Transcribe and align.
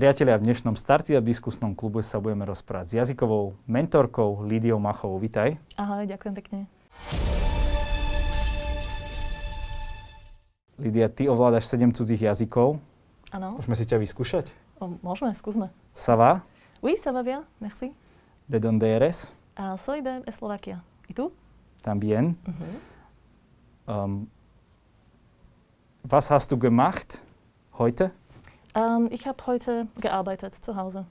Priatelia, 0.00 0.40
v 0.40 0.48
dnešnom 0.48 0.80
Startup 0.80 1.20
diskusnom 1.20 1.76
klube 1.76 2.00
sa 2.00 2.16
budeme 2.24 2.48
rozprávať 2.48 2.86
s 2.88 2.92
jazykovou 3.04 3.52
mentorkou 3.68 4.48
Lídiou 4.48 4.80
Machovou. 4.80 5.20
Vitaj. 5.20 5.60
Ahoj, 5.76 6.08
ďakujem 6.08 6.34
pekne. 6.40 6.58
Lídia, 10.80 11.04
ty 11.12 11.28
ovládaš 11.28 11.68
7 11.68 11.92
cudzích 11.92 12.32
jazykov. 12.32 12.80
Áno. 13.28 13.60
Môžeme 13.60 13.76
si 13.76 13.84
ťa 13.84 14.00
vyskúšať? 14.00 14.56
O, 14.80 14.96
môžeme, 15.04 15.36
skúsme. 15.36 15.68
Ça 15.92 16.16
va? 16.16 16.48
Oui, 16.80 16.96
ça 16.96 17.12
va 17.12 17.20
bien, 17.20 17.44
merci. 17.60 17.92
De 18.48 18.56
donde 18.56 18.88
eres? 18.88 19.36
Uh, 19.60 19.76
soy 19.76 20.00
de 20.00 20.24
Eslovaquia. 20.24 20.80
¿Y 21.08 21.12
tú? 21.12 21.28
También. 21.84 22.40
Mhm. 22.48 22.72
Um, 23.84 24.12
was 26.08 26.32
hast 26.32 26.48
du 26.48 26.56
gemacht 26.56 27.20
heute? 27.76 28.16
Ähm, 28.75 29.07
ich 29.11 29.27
habe 29.27 29.37
heute 29.47 29.87
gearbeitet 29.99 30.55
zu 30.55 30.75
Hause. 30.75 31.05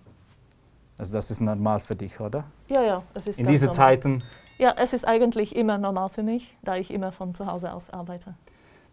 Also 0.99 1.13
das 1.13 1.31
ist 1.31 1.41
normal 1.41 1.81
für 1.81 1.97
dich, 1.97 2.21
oder? 2.21 2.45
Ja, 2.69 2.83
ja, 2.83 3.03
es 3.15 3.27
ist 3.27 3.39
In 3.39 3.47
ganz 3.47 3.55
diese 3.55 3.67
normal. 3.67 3.77
Zeiten, 3.77 4.19
Ja, 4.59 4.73
es 4.79 4.93
ist 4.93 5.05
eigentlich 5.05 5.57
immer 5.57 5.79
normal 5.79 6.09
für 6.09 6.23
mich, 6.23 6.55
da 6.63 6.77
ich 6.77 6.93
immer 6.95 7.11
von 7.11 7.35
zu 7.35 7.47
Hause 7.47 7.73
aus 7.73 7.91
arbeite. 7.91 8.35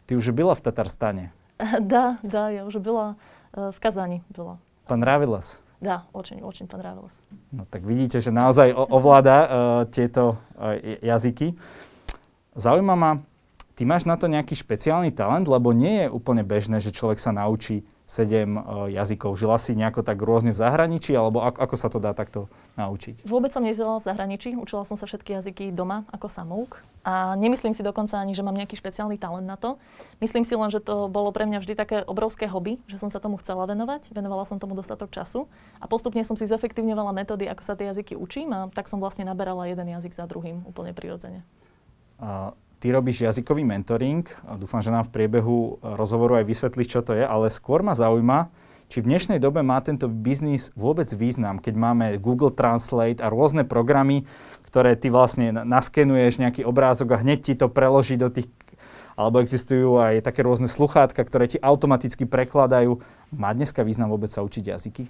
ты 0.08 0.16
уже 0.18 0.32
была 0.34 0.56
в 0.56 0.62
Татарстане? 0.62 1.32
Да, 1.80 2.18
да, 2.24 2.50
я 2.50 2.66
уже 2.66 2.80
была 2.80 3.16
э, 3.54 3.72
в 3.72 3.80
Казани 3.80 4.24
была. 4.30 4.58
Понравилось? 4.88 5.62
Да, 5.80 6.04
очень, 6.14 6.42
очень 6.42 6.68
понравилось. 6.68 7.14
No 7.52 7.66
tak 7.70 7.84
vidíte, 7.86 8.22
že 8.22 8.32
naozaj 8.32 8.74
o- 8.74 8.86
ovláda 8.98 9.38
uh, 9.42 9.50
tieto 9.90 10.38
uh, 10.58 10.78
jazyky. 11.02 11.54
Zaujíma 12.56 12.96
ma, 12.96 13.12
ty 13.76 13.86
máš 13.86 14.06
na 14.06 14.18
to 14.18 14.28
nejaký 14.28 14.54
špeciálny 14.58 15.10
talent, 15.14 15.48
lebo 15.48 15.72
nie 15.74 16.06
je 16.06 16.08
úplne 16.10 16.44
bežné, 16.44 16.78
že 16.82 16.92
človek 16.94 17.18
sa 17.22 17.32
naučí 17.32 17.82
7 18.07 18.55
uh, 18.55 18.87
jazykov. 18.87 19.35
Žila 19.35 19.59
si 19.59 19.75
nejako 19.75 20.07
tak 20.07 20.23
rôzne 20.23 20.55
v 20.55 20.59
zahraničí, 20.63 21.11
alebo 21.11 21.43
ako, 21.43 21.59
ako 21.59 21.75
sa 21.75 21.89
to 21.91 21.99
dá 21.99 22.15
takto 22.15 22.47
naučiť? 22.79 23.27
Vôbec 23.27 23.51
som 23.51 23.67
nežila 23.67 23.99
v 23.99 24.07
zahraničí, 24.07 24.55
učila 24.55 24.87
som 24.87 24.95
sa 24.95 25.11
všetky 25.11 25.35
jazyky 25.35 25.75
doma 25.75 26.07
ako 26.15 26.31
samouk 26.31 26.79
a 27.03 27.35
nemyslím 27.35 27.75
si 27.75 27.83
dokonca 27.83 28.15
ani, 28.23 28.31
že 28.31 28.47
mám 28.47 28.55
nejaký 28.55 28.79
špeciálny 28.79 29.19
talent 29.19 29.51
na 29.51 29.59
to. 29.59 29.83
Myslím 30.23 30.47
si 30.47 30.55
len, 30.55 30.71
že 30.71 30.79
to 30.79 31.11
bolo 31.11 31.35
pre 31.35 31.51
mňa 31.51 31.59
vždy 31.59 31.75
také 31.75 31.99
obrovské 32.07 32.47
hobby, 32.47 32.79
že 32.87 33.03
som 33.03 33.11
sa 33.11 33.19
tomu 33.19 33.43
chcela 33.43 33.67
venovať, 33.67 34.15
venovala 34.15 34.47
som 34.47 34.63
tomu 34.63 34.79
dostatok 34.79 35.11
času 35.11 35.51
a 35.83 35.91
postupne 35.91 36.23
som 36.23 36.39
si 36.39 36.47
zefektívňovala 36.47 37.11
metódy, 37.11 37.51
ako 37.51 37.63
sa 37.67 37.75
tie 37.75 37.91
jazyky 37.91 38.15
učím 38.15 38.55
a 38.55 38.71
tak 38.71 38.87
som 38.87 39.03
vlastne 39.03 39.27
naberala 39.27 39.67
jeden 39.67 39.91
jazyk 39.91 40.15
za 40.15 40.31
druhým 40.31 40.63
úplne 40.63 40.95
prirodzene. 40.95 41.43
Uh, 42.17 42.55
ty 42.81 42.93
robíš 42.93 43.27
jazykový 43.27 43.65
mentoring. 43.65 44.27
A 44.47 44.61
dúfam, 44.61 44.81
že 44.85 44.93
nám 44.93 45.09
v 45.09 45.15
priebehu 45.15 45.81
rozhovoru 45.81 46.41
aj 46.41 46.49
vysvetlíš, 46.49 46.89
čo 46.89 47.01
to 47.01 47.17
je, 47.17 47.25
ale 47.25 47.49
skôr 47.49 47.81
ma 47.81 47.97
zaujíma, 47.97 48.53
či 48.87 49.03
v 49.03 49.11
dnešnej 49.11 49.43
dobe 49.43 49.67
má 49.67 49.83
tento 49.83 50.07
biznis 50.07 50.71
vôbec 50.79 51.11
význam, 51.11 51.59
keď 51.59 51.75
máme 51.75 52.07
Google 52.23 52.55
Translate 52.55 53.19
a 53.19 53.27
rôzne 53.27 53.67
programy, 53.67 54.23
ktoré 54.71 54.95
ty 54.95 55.11
vlastne 55.11 55.51
na- 55.51 55.67
naskenuješ 55.67 56.39
nejaký 56.39 56.63
obrázok 56.63 57.19
a 57.19 57.21
hneď 57.23 57.39
ti 57.43 57.55
to 57.59 57.67
preloží 57.67 58.15
do 58.15 58.31
tých 58.31 58.47
alebo 59.17 59.41
existujú 59.41 59.97
aj 59.97 60.21
také 60.21 60.45
rôzne 60.45 60.69
sluchátka, 60.69 61.25
ktoré 61.25 61.49
ti 61.49 61.57
automaticky 61.57 62.29
prekladajú. 62.29 63.01
Má 63.33 63.57
dneska 63.57 63.81
význam 63.81 64.13
vôbec 64.13 64.29
sa 64.29 64.45
učiť 64.45 64.77
jazyky? 64.77 65.09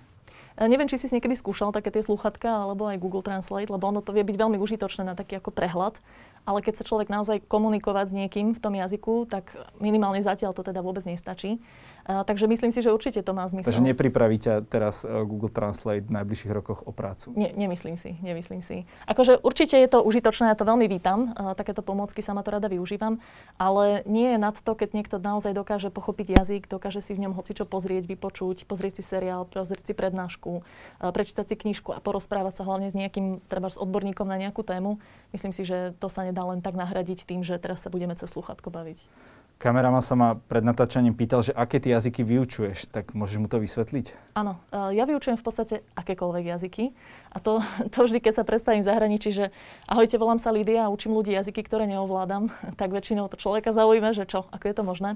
E, 0.56 0.62
Neviem, 0.70 0.86
či 0.86 0.96
si 0.96 1.10
niekedy 1.10 1.34
skúšal 1.34 1.74
také 1.74 1.90
tie 1.90 2.06
sluchatka 2.06 2.46
alebo 2.46 2.86
aj 2.86 3.02
Google 3.02 3.26
Translate, 3.26 3.68
lebo 3.68 3.90
ono 3.90 4.00
to 4.00 4.14
vie 4.14 4.22
byť 4.22 4.36
veľmi 4.38 4.62
užitočné 4.62 5.02
na 5.10 5.18
taký 5.18 5.42
ako 5.42 5.50
prehľad. 5.50 5.98
Ale 6.46 6.62
keď 6.62 6.78
sa 6.78 6.86
človek 6.86 7.10
naozaj 7.10 7.42
komunikovať 7.50 8.14
s 8.14 8.16
niekým 8.16 8.54
v 8.54 8.62
tom 8.62 8.78
jazyku, 8.78 9.26
tak 9.26 9.50
minimálne 9.82 10.22
zatiaľ 10.22 10.54
to 10.54 10.62
teda 10.62 10.78
vôbec 10.78 11.02
nestačí. 11.02 11.58
Takže 12.06 12.46
myslím 12.46 12.70
si, 12.70 12.86
že 12.86 12.94
určite 12.94 13.18
to 13.18 13.34
má 13.34 13.50
zmysel. 13.50 13.66
Takže 13.66 13.82
nepripraví 13.82 14.38
ťa 14.38 14.62
teraz 14.70 15.02
uh, 15.02 15.26
Google 15.26 15.50
Translate 15.50 16.06
v 16.06 16.14
najbližších 16.14 16.52
rokoch 16.54 16.86
o 16.86 16.94
prácu. 16.94 17.34
Nie, 17.34 17.50
nemyslím 17.50 17.98
si, 17.98 18.14
nemyslím 18.22 18.62
si. 18.62 18.86
Akože 19.10 19.42
určite 19.42 19.74
je 19.74 19.90
to 19.90 20.06
užitočné, 20.06 20.54
ja 20.54 20.56
to 20.56 20.62
veľmi 20.62 20.86
vítam, 20.86 21.34
uh, 21.34 21.58
takéto 21.58 21.82
pomôcky 21.82 22.22
sa 22.22 22.30
ma 22.30 22.46
to 22.46 22.54
rada 22.54 22.70
využívam, 22.70 23.18
ale 23.58 24.06
nie 24.06 24.30
je 24.30 24.38
nad 24.38 24.54
to, 24.54 24.78
keď 24.78 24.94
niekto 24.94 25.18
naozaj 25.18 25.50
dokáže 25.50 25.90
pochopiť 25.90 26.38
jazyk, 26.38 26.62
dokáže 26.70 27.02
si 27.02 27.10
v 27.10 27.26
ňom 27.26 27.34
hocičo 27.34 27.66
pozrieť, 27.66 28.06
vypočuť, 28.06 28.70
pozrieť 28.70 29.02
si 29.02 29.02
seriál, 29.02 29.42
pozrieť 29.50 29.90
si 29.90 29.94
prednášku, 29.98 30.62
uh, 30.62 31.10
prečítať 31.10 31.50
si 31.50 31.54
knižku 31.58 31.90
a 31.90 31.98
porozprávať 31.98 32.62
sa 32.62 32.70
hlavne 32.70 32.86
s 32.86 32.94
nejakým, 32.94 33.42
treba 33.50 33.66
s 33.66 33.74
odborníkom 33.74 34.30
na 34.30 34.38
nejakú 34.38 34.62
tému. 34.62 35.02
Myslím 35.34 35.50
si, 35.50 35.66
že 35.66 35.90
to 35.98 36.06
sa 36.06 36.22
nedá 36.22 36.46
len 36.46 36.62
tak 36.62 36.78
nahradiť 36.78 37.26
tým, 37.26 37.42
že 37.42 37.58
teraz 37.58 37.82
sa 37.82 37.90
budeme 37.90 38.14
cez 38.14 38.30
sluchatko 38.30 38.70
baviť. 38.70 39.10
Kameraman 39.56 40.04
sa 40.04 40.12
ma 40.12 40.36
pred 40.36 40.60
natáčaním 40.60 41.16
pýtal, 41.16 41.40
že 41.40 41.48
aké 41.56 41.80
ty 41.80 41.88
jazyky 41.88 42.20
vyučuješ, 42.20 42.92
tak 42.92 43.16
môžeš 43.16 43.40
mu 43.40 43.48
to 43.48 43.56
vysvetliť? 43.56 44.36
Áno, 44.36 44.60
uh, 44.68 44.92
ja 44.92 45.08
vyučujem 45.08 45.40
v 45.40 45.44
podstate 45.48 45.74
akékoľvek 45.96 46.44
jazyky 46.44 46.92
a 47.32 47.40
to, 47.40 47.64
to 47.96 47.98
vždy, 48.04 48.20
keď 48.20 48.40
sa 48.40 48.44
predstavím 48.44 48.84
v 48.84 48.90
zahraničí, 48.92 49.32
že 49.32 49.48
ahojte, 49.88 50.20
volám 50.20 50.36
sa 50.36 50.52
Lídia 50.52 50.84
a 50.84 50.92
učím 50.92 51.16
ľudí 51.16 51.32
jazyky, 51.32 51.64
ktoré 51.64 51.88
neovládam, 51.88 52.52
tak 52.80 52.92
väčšinou 52.92 53.32
to 53.32 53.40
človeka 53.40 53.72
zaujíma, 53.72 54.12
že 54.12 54.28
čo, 54.28 54.44
ako 54.52 54.64
je 54.68 54.76
to 54.76 54.84
možné. 54.84 55.10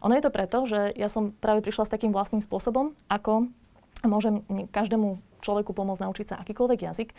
Ono 0.00 0.16
je 0.16 0.24
to 0.24 0.32
preto, 0.32 0.64
že 0.64 0.96
ja 0.96 1.12
som 1.12 1.36
práve 1.36 1.60
prišla 1.60 1.84
s 1.84 1.92
takým 1.92 2.12
vlastným 2.12 2.40
spôsobom, 2.40 2.96
ako 3.12 3.52
môžem 4.04 4.44
každému 4.72 5.20
človeku 5.44 5.76
pomôcť 5.76 6.08
naučiť 6.08 6.26
sa 6.32 6.40
akýkoľvek 6.40 6.80
jazyk, 6.88 7.10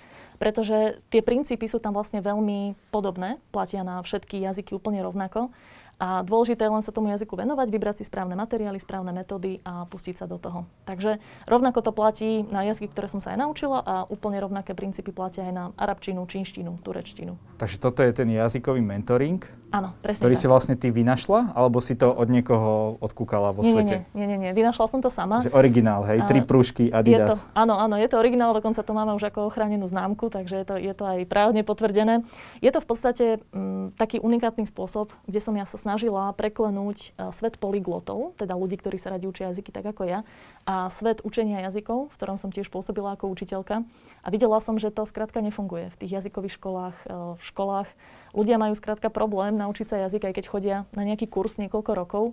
pretože 0.41 0.97
tie 1.13 1.21
princípy 1.21 1.69
sú 1.69 1.77
tam 1.77 1.93
vlastne 1.93 2.25
veľmi 2.25 2.73
podobné, 2.89 3.37
platia 3.53 3.85
na 3.85 4.01
všetky 4.01 4.41
jazyky 4.41 4.73
úplne 4.73 5.05
rovnako. 5.05 5.53
A 5.95 6.21
dôležité 6.27 6.67
je 6.67 6.73
len 6.75 6.83
sa 6.83 6.91
tomu 6.91 7.07
jazyku 7.11 7.39
venovať, 7.39 7.67
vybrať 7.71 7.95
si 8.01 8.05
správne 8.07 8.35
materiály, 8.35 8.79
správne 8.83 9.15
metódy 9.15 9.63
a 9.63 9.87
pustiť 9.87 10.19
sa 10.19 10.25
do 10.27 10.35
toho. 10.35 10.67
Takže 10.83 11.23
rovnako 11.47 11.79
to 11.79 11.91
platí 11.95 12.43
na 12.51 12.67
jazyky, 12.67 12.91
ktoré 12.91 13.07
som 13.07 13.23
sa 13.23 13.31
aj 13.31 13.47
naučila 13.47 13.79
a 13.79 13.95
úplne 14.11 14.43
rovnaké 14.43 14.75
princípy 14.75 15.15
platia 15.15 15.47
aj 15.47 15.53
na 15.55 15.63
arabčinu, 15.79 16.27
čínštinu, 16.27 16.83
turečtinu. 16.83 17.39
Takže 17.55 17.77
toto 17.79 18.03
je 18.03 18.11
ten 18.11 18.27
jazykový 18.27 18.83
mentoring, 18.83 19.39
Áno, 19.75 19.91
presne 19.99 20.23
ktorý 20.23 20.35
tak. 20.39 20.41
si 20.41 20.47
vlastne 20.47 20.75
ty 20.79 20.87
vynašla, 20.87 21.51
alebo 21.51 21.83
si 21.83 21.99
to 21.99 22.07
od 22.07 22.31
niekoho 22.31 22.95
odkúkala 23.03 23.51
vo 23.51 23.59
nie, 23.59 23.75
nie, 23.75 23.75
svete? 23.75 23.95
nie, 24.15 24.23
nie, 24.23 24.39
nie, 24.39 24.51
vynašla 24.55 24.87
som 24.87 25.03
to 25.03 25.11
sama. 25.11 25.43
Že 25.43 25.51
originál, 25.51 26.07
hej, 26.07 26.23
tri 26.23 26.39
A 26.39 26.47
prúžky 26.47 26.87
Je 26.87 26.95
to, 26.95 27.03
Adidas. 27.03 27.43
áno, 27.51 27.75
áno, 27.75 27.99
je 27.99 28.07
to 28.07 28.15
originál, 28.15 28.55
dokonca 28.55 28.79
to 28.79 28.95
máme 28.95 29.11
už 29.19 29.27
ako 29.27 29.51
ochránenú 29.51 29.83
známku, 29.91 30.31
takže 30.31 30.63
je 30.63 30.65
to, 30.65 30.75
je 30.79 30.93
to 30.95 31.03
aj 31.03 31.19
právne 31.27 31.59
potvrdené. 31.67 32.23
Je 32.63 32.71
to 32.71 32.79
v 32.79 32.87
podstate 32.87 33.25
mm, 33.51 33.99
taký 33.99 34.23
unikátny 34.23 34.63
spôsob, 34.63 35.11
kde 35.27 35.43
som 35.43 35.51
ja 35.59 35.67
sa 35.67 35.75
snažila 35.75 36.31
preklenúť 36.31 37.11
uh, 37.19 37.35
svet 37.35 37.59
polyglotov, 37.59 38.39
teda 38.39 38.55
ľudí, 38.55 38.79
ktorí 38.79 38.95
sa 38.95 39.11
radi 39.11 39.27
učia 39.27 39.51
jazyky 39.51 39.75
tak 39.75 39.83
ako 39.83 40.07
ja, 40.07 40.19
a 40.63 40.87
svet 40.87 41.19
učenia 41.27 41.67
jazykov, 41.67 42.15
v 42.15 42.15
ktorom 42.15 42.39
som 42.39 42.47
tiež 42.47 42.71
pôsobila 42.71 43.19
ako 43.19 43.27
učiteľka. 43.27 43.83
A 44.23 44.27
videla 44.31 44.63
som, 44.63 44.79
že 44.79 44.87
to 44.87 45.03
skrátka 45.03 45.43
nefunguje 45.43 45.91
v 45.91 45.99
tých 45.99 46.23
jazykových 46.23 46.55
školách, 46.55 46.97
uh, 47.11 47.35
v 47.35 47.43
školách. 47.43 47.89
Ľudia 48.35 48.59
majú 48.59 48.75
skrátka 48.75 49.07
problém 49.07 49.55
naučiť 49.55 49.87
sa 49.87 49.95
jazyk, 50.03 50.27
aj 50.27 50.33
keď 50.35 50.45
chodia 50.51 50.77
na 50.91 51.07
nejaký 51.07 51.31
kurz 51.31 51.55
niekoľko 51.55 51.91
rokov. 51.95 52.23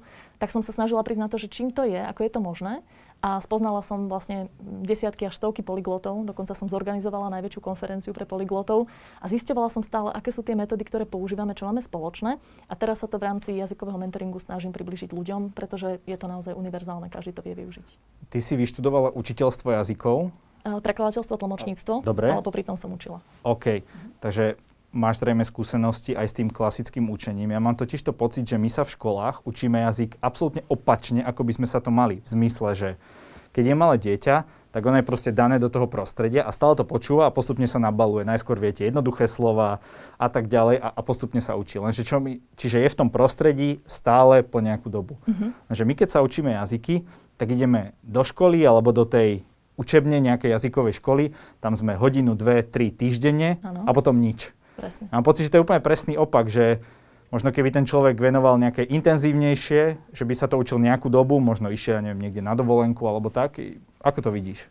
Tak 0.42 0.50
som 0.50 0.58
sa 0.58 0.74
snažila 0.74 1.06
na 1.14 1.30
to, 1.30 1.38
že 1.38 1.46
čím 1.46 1.70
to 1.70 1.86
je, 1.86 2.02
ako 2.02 2.26
je 2.26 2.30
to 2.34 2.40
možné. 2.42 2.74
A 3.22 3.38
spoznala 3.38 3.86
som 3.86 4.10
vlastne 4.10 4.50
desiatky 4.58 5.30
až 5.30 5.38
stovky 5.38 5.62
polyglotov, 5.62 6.26
dokonca 6.26 6.58
som 6.58 6.66
zorganizovala 6.66 7.30
najväčšiu 7.38 7.62
konferenciu 7.62 8.10
pre 8.10 8.26
polyglotov 8.26 8.90
a 9.22 9.30
zisťovala 9.30 9.70
som 9.70 9.86
stále, 9.86 10.10
aké 10.10 10.34
sú 10.34 10.42
tie 10.42 10.58
metódy, 10.58 10.82
ktoré 10.82 11.06
používame, 11.06 11.54
čo 11.54 11.70
máme 11.70 11.78
spoločné. 11.86 12.42
A 12.66 12.74
teraz 12.74 12.98
sa 12.98 13.06
to 13.06 13.22
v 13.22 13.30
rámci 13.30 13.54
jazykového 13.54 13.94
mentoringu 13.94 14.42
snažím 14.42 14.74
približiť 14.74 15.14
ľuďom, 15.14 15.54
pretože 15.54 16.02
je 16.02 16.16
to 16.18 16.26
naozaj 16.26 16.50
univerzálne, 16.58 17.06
každý 17.14 17.30
to 17.30 17.46
vie 17.46 17.54
využiť. 17.62 17.86
Ty 18.26 18.38
si 18.42 18.58
vyštudovala 18.58 19.14
učiteľstvo 19.14 19.70
jazykov. 19.70 20.34
Prekladateľstvo, 20.66 21.38
tlmočníctvo, 21.38 22.02
Dobre. 22.02 22.26
ale 22.26 22.42
popri 22.42 22.66
tom 22.66 22.74
som 22.74 22.90
učila. 22.90 23.22
OK, 23.46 23.86
takže 24.18 24.58
máš 24.92 25.24
zrejme 25.24 25.42
skúsenosti 25.42 26.12
aj 26.12 26.26
s 26.28 26.36
tým 26.36 26.48
klasickým 26.52 27.08
učením. 27.08 27.50
Ja 27.50 27.60
mám 27.60 27.74
totiž 27.74 28.04
to 28.04 28.12
pocit, 28.12 28.44
že 28.44 28.60
my 28.60 28.68
sa 28.68 28.84
v 28.84 28.92
školách 28.94 29.42
učíme 29.48 29.80
jazyk 29.88 30.20
absolútne 30.20 30.62
opačne, 30.68 31.24
ako 31.24 31.48
by 31.48 31.52
sme 31.56 31.66
sa 31.66 31.80
to 31.80 31.88
mali. 31.88 32.20
V 32.22 32.28
zmysle, 32.28 32.68
že 32.76 32.90
keď 33.52 33.64
je 33.72 33.76
malé 33.76 33.96
dieťa, 34.00 34.36
tak 34.72 34.88
ono 34.88 34.96
je 34.96 35.04
proste 35.04 35.36
dané 35.36 35.60
do 35.60 35.68
toho 35.68 35.84
prostredia 35.84 36.48
a 36.48 36.50
stále 36.50 36.72
to 36.72 36.88
počúva 36.88 37.28
a 37.28 37.34
postupne 37.34 37.68
sa 37.68 37.76
nabaluje. 37.76 38.24
Najskôr 38.24 38.56
viete 38.56 38.88
jednoduché 38.88 39.28
slova 39.28 39.84
a 40.16 40.26
tak 40.32 40.48
ďalej 40.48 40.80
a, 40.80 40.88
a 40.96 41.00
postupne 41.04 41.44
sa 41.44 41.60
učí. 41.60 41.76
Lenže 41.76 42.08
čo 42.08 42.24
my, 42.24 42.40
čiže 42.56 42.80
je 42.80 42.88
v 42.88 42.98
tom 42.98 43.12
prostredí 43.12 43.84
stále 43.84 44.40
po 44.40 44.64
nejakú 44.64 44.88
dobu. 44.88 45.20
Mhm. 45.28 45.68
Lenže 45.68 45.84
my 45.84 45.92
keď 45.92 46.08
sa 46.08 46.24
učíme 46.24 46.56
jazyky, 46.56 47.04
tak 47.36 47.52
ideme 47.52 47.92
do 48.00 48.24
školy 48.24 48.64
alebo 48.64 48.96
do 48.96 49.04
tej 49.04 49.44
učebne 49.76 50.20
nejakej 50.20 50.52
jazykovej 50.56 51.00
školy, 51.00 51.24
tam 51.60 51.72
sme 51.72 51.96
hodinu, 51.96 52.36
dve, 52.36 52.60
tri 52.64 52.92
týždenne 52.92 53.60
Áno. 53.64 53.88
a 53.88 53.90
potom 53.92 54.20
nič. 54.20 54.52
Presne. 54.82 55.06
Mám 55.14 55.22
pocit, 55.22 55.46
že 55.46 55.54
to 55.54 55.56
je 55.62 55.64
úplne 55.64 55.78
presný 55.78 56.18
opak, 56.18 56.50
že 56.50 56.82
možno 57.30 57.54
keby 57.54 57.70
ten 57.70 57.86
človek 57.86 58.18
venoval 58.18 58.58
nejaké 58.58 58.82
intenzívnejšie, 58.82 60.10
že 60.10 60.24
by 60.26 60.34
sa 60.34 60.50
to 60.50 60.58
učil 60.58 60.82
nejakú 60.82 61.06
dobu, 61.06 61.38
možno 61.38 61.70
išiel, 61.70 62.02
neviem, 62.02 62.18
niekde 62.18 62.42
na 62.42 62.58
dovolenku 62.58 63.06
alebo 63.06 63.30
tak, 63.30 63.62
Ako 64.02 64.18
to 64.18 64.34
vidíš? 64.34 64.66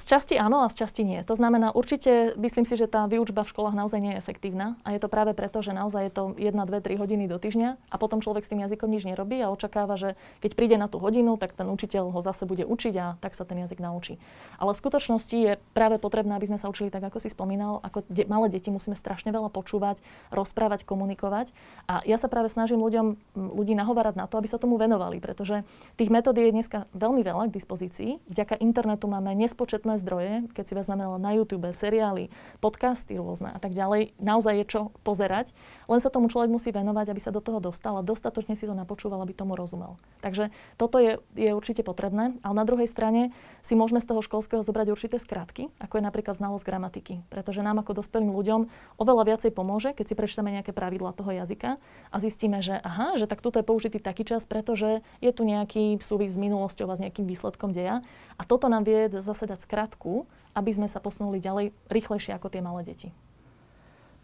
Z 0.00 0.04
časti 0.08 0.40
áno 0.40 0.64
a 0.64 0.72
z 0.72 0.80
časti 0.80 1.04
nie. 1.04 1.20
To 1.28 1.36
znamená, 1.36 1.76
určite 1.76 2.32
myslím 2.40 2.64
si, 2.64 2.80
že 2.80 2.88
tá 2.88 3.04
výučba 3.04 3.44
v 3.44 3.52
školách 3.52 3.76
naozaj 3.76 4.00
nie 4.00 4.16
je 4.16 4.20
efektívna 4.24 4.80
a 4.80 4.96
je 4.96 5.00
to 5.04 5.12
práve 5.12 5.36
preto, 5.36 5.60
že 5.60 5.76
naozaj 5.76 6.08
je 6.08 6.12
to 6.12 6.22
1, 6.40 6.56
2, 6.56 6.64
3 6.64 6.96
hodiny 6.96 7.28
do 7.28 7.36
týždňa 7.36 7.76
a 7.92 7.96
potom 8.00 8.24
človek 8.24 8.48
s 8.48 8.50
tým 8.50 8.64
jazykom 8.64 8.88
nič 8.88 9.04
nerobí 9.04 9.44
a 9.44 9.52
očakáva, 9.52 10.00
že 10.00 10.16
keď 10.40 10.50
príde 10.56 10.76
na 10.80 10.88
tú 10.88 10.96
hodinu, 10.96 11.36
tak 11.36 11.52
ten 11.52 11.68
učiteľ 11.68 12.16
ho 12.16 12.20
zase 12.24 12.48
bude 12.48 12.64
učiť 12.64 12.94
a 12.96 13.06
tak 13.20 13.36
sa 13.36 13.44
ten 13.44 13.60
jazyk 13.60 13.84
naučí. 13.84 14.16
Ale 14.56 14.72
v 14.72 14.80
skutočnosti 14.80 15.36
je 15.36 15.52
práve 15.76 16.00
potrebné, 16.00 16.32
aby 16.40 16.48
sme 16.48 16.56
sa 16.56 16.72
učili 16.72 16.88
tak, 16.88 17.04
ako 17.04 17.20
si 17.20 17.28
spomínal, 17.28 17.84
ako 17.84 18.08
de- 18.08 18.24
malé 18.24 18.48
deti 18.48 18.72
musíme 18.72 18.96
strašne 18.96 19.28
veľa 19.36 19.52
počúvať, 19.52 20.00
rozprávať, 20.32 20.88
komunikovať 20.88 21.52
a 21.92 22.00
ja 22.08 22.16
sa 22.16 22.32
práve 22.32 22.48
snažím 22.48 22.80
ľuďom, 22.80 23.36
ľudí 23.36 23.76
nahovárať 23.76 24.16
na 24.16 24.24
to, 24.24 24.40
aby 24.40 24.48
sa 24.48 24.56
tomu 24.56 24.80
venovali, 24.80 25.20
pretože 25.20 25.60
tých 26.00 26.08
metód 26.08 26.40
je 26.40 26.48
dneska 26.48 26.88
veľmi 26.96 27.20
veľa 27.20 27.52
k 27.52 27.56
dispozícii. 27.60 28.10
Vďaka 28.32 28.61
internetu 28.62 29.10
máme 29.10 29.34
nespočetné 29.34 29.98
zdroje, 29.98 30.46
keď 30.54 30.64
si 30.64 30.74
vezmeme 30.78 31.02
na 31.18 31.30
YouTube 31.34 31.66
seriály, 31.74 32.30
podcasty 32.62 33.18
rôzne 33.18 33.50
a 33.50 33.58
tak 33.58 33.74
ďalej. 33.74 34.14
Naozaj 34.22 34.54
je 34.62 34.66
čo 34.70 34.80
pozerať, 35.02 35.50
len 35.90 35.98
sa 35.98 36.08
tomu 36.08 36.30
človek 36.30 36.48
musí 36.48 36.70
venovať, 36.70 37.10
aby 37.10 37.20
sa 37.20 37.34
do 37.34 37.42
toho 37.42 37.58
dostal 37.58 37.98
a 37.98 38.06
dostatočne 38.06 38.54
si 38.54 38.70
to 38.70 38.72
napočúval, 38.72 39.18
aby 39.26 39.34
tomu 39.34 39.58
rozumel. 39.58 39.98
Takže 40.22 40.54
toto 40.78 41.02
je, 41.02 41.18
je 41.34 41.50
určite 41.50 41.82
potrebné, 41.82 42.38
ale 42.46 42.54
na 42.54 42.62
druhej 42.62 42.86
strane 42.86 43.34
si 43.60 43.74
môžeme 43.74 43.98
z 43.98 44.06
toho 44.06 44.22
školského 44.22 44.62
zobrať 44.62 44.94
určité 44.94 45.18
skratky, 45.18 45.68
ako 45.82 45.98
je 45.98 46.06
napríklad 46.06 46.38
znalosť 46.38 46.64
gramatiky. 46.64 47.14
Pretože 47.26 47.66
nám 47.66 47.82
ako 47.82 47.98
dospelým 47.98 48.30
ľuďom 48.30 48.70
oveľa 49.02 49.34
viacej 49.34 49.50
pomôže, 49.50 49.90
keď 49.90 50.06
si 50.06 50.14
prečítame 50.14 50.54
nejaké 50.54 50.70
pravidla 50.70 51.10
toho 51.10 51.34
jazyka 51.34 51.82
a 52.14 52.16
zistíme, 52.22 52.62
že 52.62 52.78
aha, 52.78 53.18
že 53.18 53.26
tak 53.26 53.42
tuto 53.42 53.58
je 53.58 53.66
použitý 53.66 53.98
taký 53.98 54.22
čas, 54.22 54.46
pretože 54.46 55.02
je 55.18 55.30
tu 55.34 55.42
nejaký 55.42 55.98
súvis 55.98 56.34
s 56.34 56.38
minulosťou 56.38 56.86
a 56.90 56.94
s 56.94 57.02
nejakým 57.02 57.26
výsledkom 57.26 57.74
deja. 57.74 58.04
A 58.42 58.46
toto 58.46 58.66
nám 58.66 58.82
vie 58.82 59.06
zase 59.22 59.46
dať 59.46 59.62
skratku, 59.62 60.26
aby 60.50 60.74
sme 60.74 60.90
sa 60.90 60.98
posunuli 60.98 61.38
ďalej 61.38 61.70
rýchlejšie 61.86 62.34
ako 62.34 62.50
tie 62.50 62.58
malé 62.58 62.82
deti. 62.82 63.14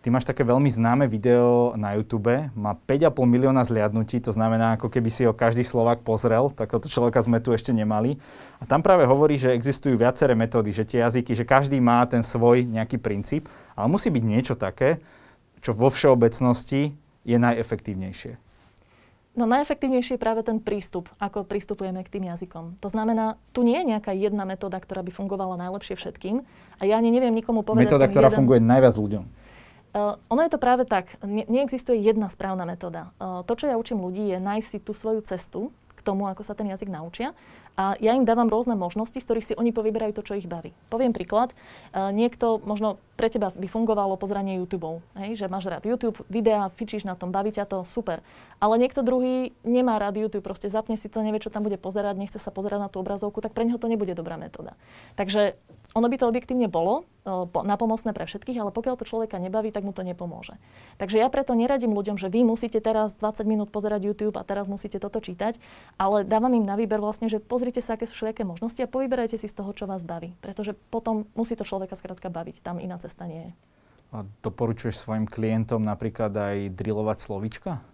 Ty 0.02 0.10
máš 0.10 0.26
také 0.26 0.42
veľmi 0.42 0.66
známe 0.66 1.06
video 1.06 1.74
na 1.78 1.94
YouTube, 1.94 2.50
má 2.54 2.74
5,5 2.74 3.14
milióna 3.14 3.62
zliadnutí, 3.62 4.18
to 4.22 4.34
znamená, 4.34 4.74
ako 4.74 4.90
keby 4.90 5.10
si 5.10 5.22
ho 5.22 5.34
každý 5.34 5.62
Slovak 5.62 6.02
pozrel, 6.02 6.50
takéhoto 6.50 6.90
človeka 6.90 7.22
sme 7.22 7.38
tu 7.38 7.54
ešte 7.54 7.70
nemali. 7.70 8.18
A 8.58 8.66
tam 8.66 8.82
práve 8.82 9.06
hovorí, 9.06 9.38
že 9.38 9.54
existujú 9.54 9.94
viaceré 9.94 10.34
metódy, 10.34 10.74
že 10.74 10.86
tie 10.86 11.02
jazyky, 11.02 11.38
že 11.38 11.46
každý 11.46 11.78
má 11.78 12.02
ten 12.06 12.22
svoj 12.22 12.66
nejaký 12.66 12.98
princíp, 12.98 13.46
ale 13.78 13.86
musí 13.86 14.10
byť 14.10 14.24
niečo 14.26 14.54
také, 14.58 14.98
čo 15.62 15.74
vo 15.74 15.90
všeobecnosti 15.90 16.94
je 17.22 17.36
najefektívnejšie. 17.38 18.47
No 19.38 19.46
najefektívnejší 19.46 20.19
je 20.19 20.20
práve 20.20 20.43
ten 20.43 20.58
prístup, 20.58 21.06
ako 21.23 21.46
pristupujeme 21.46 22.02
k 22.02 22.11
tým 22.11 22.26
jazykom. 22.26 22.82
To 22.82 22.88
znamená, 22.90 23.38
tu 23.55 23.62
nie 23.62 23.79
je 23.79 23.87
nejaká 23.94 24.11
jedna 24.11 24.43
metóda, 24.43 24.82
ktorá 24.82 25.06
by 25.06 25.14
fungovala 25.14 25.55
najlepšie 25.55 25.94
všetkým. 25.94 26.43
A 26.76 26.82
ja 26.82 26.99
ani 26.99 27.14
neviem 27.14 27.31
nikomu 27.31 27.62
povedať... 27.62 27.87
Metóda, 27.87 28.11
ktorá 28.11 28.35
jeden... 28.35 28.38
funguje 28.43 28.58
najviac 28.58 28.99
ľuďom. 28.99 29.25
Uh, 29.94 30.19
ono 30.26 30.43
je 30.43 30.50
to 30.50 30.58
práve 30.58 30.90
tak. 30.90 31.14
Ne- 31.23 31.46
neexistuje 31.46 32.02
jedna 32.02 32.26
správna 32.26 32.67
metóda. 32.67 33.14
Uh, 33.23 33.46
to, 33.46 33.55
čo 33.55 33.70
ja 33.70 33.79
učím 33.79 34.02
ľudí, 34.02 34.26
je 34.26 34.43
nájsť 34.43 34.69
si 34.75 34.79
tú 34.82 34.90
svoju 34.90 35.23
cestu 35.23 35.70
k 35.94 36.00
tomu, 36.02 36.26
ako 36.26 36.43
sa 36.43 36.58
ten 36.58 36.67
jazyk 36.67 36.90
naučia. 36.90 37.31
A 37.79 37.94
ja 38.02 38.19
im 38.19 38.26
dávam 38.26 38.50
rôzne 38.50 38.75
možnosti, 38.75 39.17
z 39.17 39.23
ktorých 39.23 39.46
si 39.49 39.55
oni 39.55 39.70
povyberajú 39.70 40.19
to, 40.19 40.26
čo 40.26 40.35
ich 40.35 40.50
baví. 40.50 40.75
Poviem 40.90 41.14
príklad. 41.14 41.55
Uh, 41.94 42.11
niekto, 42.11 42.58
možno 42.67 42.99
pre 43.18 43.26
teba 43.26 43.50
by 43.50 43.66
fungovalo 43.66 44.14
pozranie 44.14 44.62
YouTube, 44.62 45.02
hej, 45.18 45.34
že 45.34 45.50
máš 45.50 45.66
rád 45.66 45.82
YouTube, 45.90 46.22
videá, 46.30 46.70
fičíš 46.70 47.02
na 47.02 47.18
tom, 47.18 47.34
baví 47.34 47.50
ťa 47.50 47.66
to, 47.66 47.82
super. 47.82 48.22
Ale 48.62 48.78
niekto 48.78 49.02
druhý 49.02 49.50
nemá 49.66 49.98
rád 49.98 50.22
YouTube, 50.22 50.46
proste 50.46 50.70
zapne 50.70 50.94
si 50.94 51.10
to, 51.10 51.18
nevie, 51.26 51.42
čo 51.42 51.50
tam 51.50 51.66
bude 51.66 51.74
pozerať, 51.82 52.14
nechce 52.14 52.38
sa 52.38 52.54
pozerať 52.54 52.78
na 52.78 52.86
tú 52.86 53.02
obrazovku, 53.02 53.42
tak 53.42 53.58
pre 53.58 53.66
neho 53.66 53.82
to 53.82 53.90
nebude 53.90 54.14
dobrá 54.14 54.38
metóda. 54.38 54.78
Takže 55.18 55.58
ono 55.96 56.06
by 56.06 56.17
to 56.20 56.29
objektívne 56.29 56.69
bolo 56.69 57.08
napomocné 57.52 58.17
pre 58.17 58.25
všetkých, 58.25 58.61
ale 58.61 58.70
pokiaľ 58.73 59.00
to 59.00 59.08
človeka 59.08 59.37
nebaví, 59.37 59.69
tak 59.69 59.85
mu 59.85 59.93
to 59.93 60.00
nepomôže. 60.00 60.56
Takže 60.96 61.20
ja 61.20 61.29
preto 61.29 61.52
neradím 61.52 61.93
ľuďom, 61.93 62.17
že 62.17 62.32
vy 62.32 62.44
musíte 62.44 62.81
teraz 62.81 63.12
20 63.17 63.44
minút 63.44 63.69
pozerať 63.69 64.08
YouTube 64.08 64.40
a 64.40 64.44
teraz 64.44 64.69
musíte 64.69 64.96
toto 64.96 65.20
čítať, 65.20 65.61
ale 66.00 66.25
dávam 66.25 66.52
im 66.56 66.64
na 66.64 66.76
výber 66.76 67.00
vlastne, 67.00 67.29
že 67.29 67.40
pozrite 67.40 67.85
sa, 67.85 68.00
aké 68.00 68.08
sú 68.08 68.17
všetké 68.17 68.49
možnosti 68.49 68.81
a 68.81 68.88
povyberajte 68.88 69.37
si 69.37 69.49
z 69.49 69.56
toho, 69.56 69.73
čo 69.76 69.85
vás 69.85 70.05
baví. 70.05 70.32
Pretože 70.40 70.73
potom 70.88 71.29
musí 71.37 71.52
to 71.56 71.69
človeka 71.69 71.96
skrátka 71.96 72.32
baviť, 72.32 72.64
tam 72.64 72.81
iná 72.81 72.96
cesta 72.96 73.29
nie 73.29 73.49
je. 73.49 73.52
A 74.08 74.25
doporučuješ 74.40 75.05
svojim 75.05 75.29
klientom 75.29 75.85
napríklad 75.85 76.32
aj 76.32 76.73
drillovať 76.73 77.19
slovička? 77.20 77.85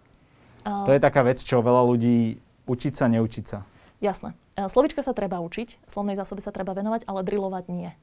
Uh, 0.63 0.87
to 0.87 0.95
je 0.95 1.03
taká 1.03 1.27
vec, 1.27 1.43
čo 1.43 1.59
veľa 1.59 1.83
ľudí 1.83 2.39
učiť 2.71 2.93
sa, 2.95 3.11
neučiť 3.11 3.45
sa. 3.45 3.67
Jasné. 3.99 4.44
E, 4.55 4.71
slovička 4.71 5.03
sa 5.03 5.11
treba 5.11 5.43
učiť, 5.43 5.83
slovnej 5.83 6.15
zásobe 6.15 6.39
sa 6.39 6.55
treba 6.55 6.71
venovať, 6.71 7.03
ale 7.11 7.27
drilovať 7.27 7.65
nie. 7.67 7.91
E, 7.91 7.95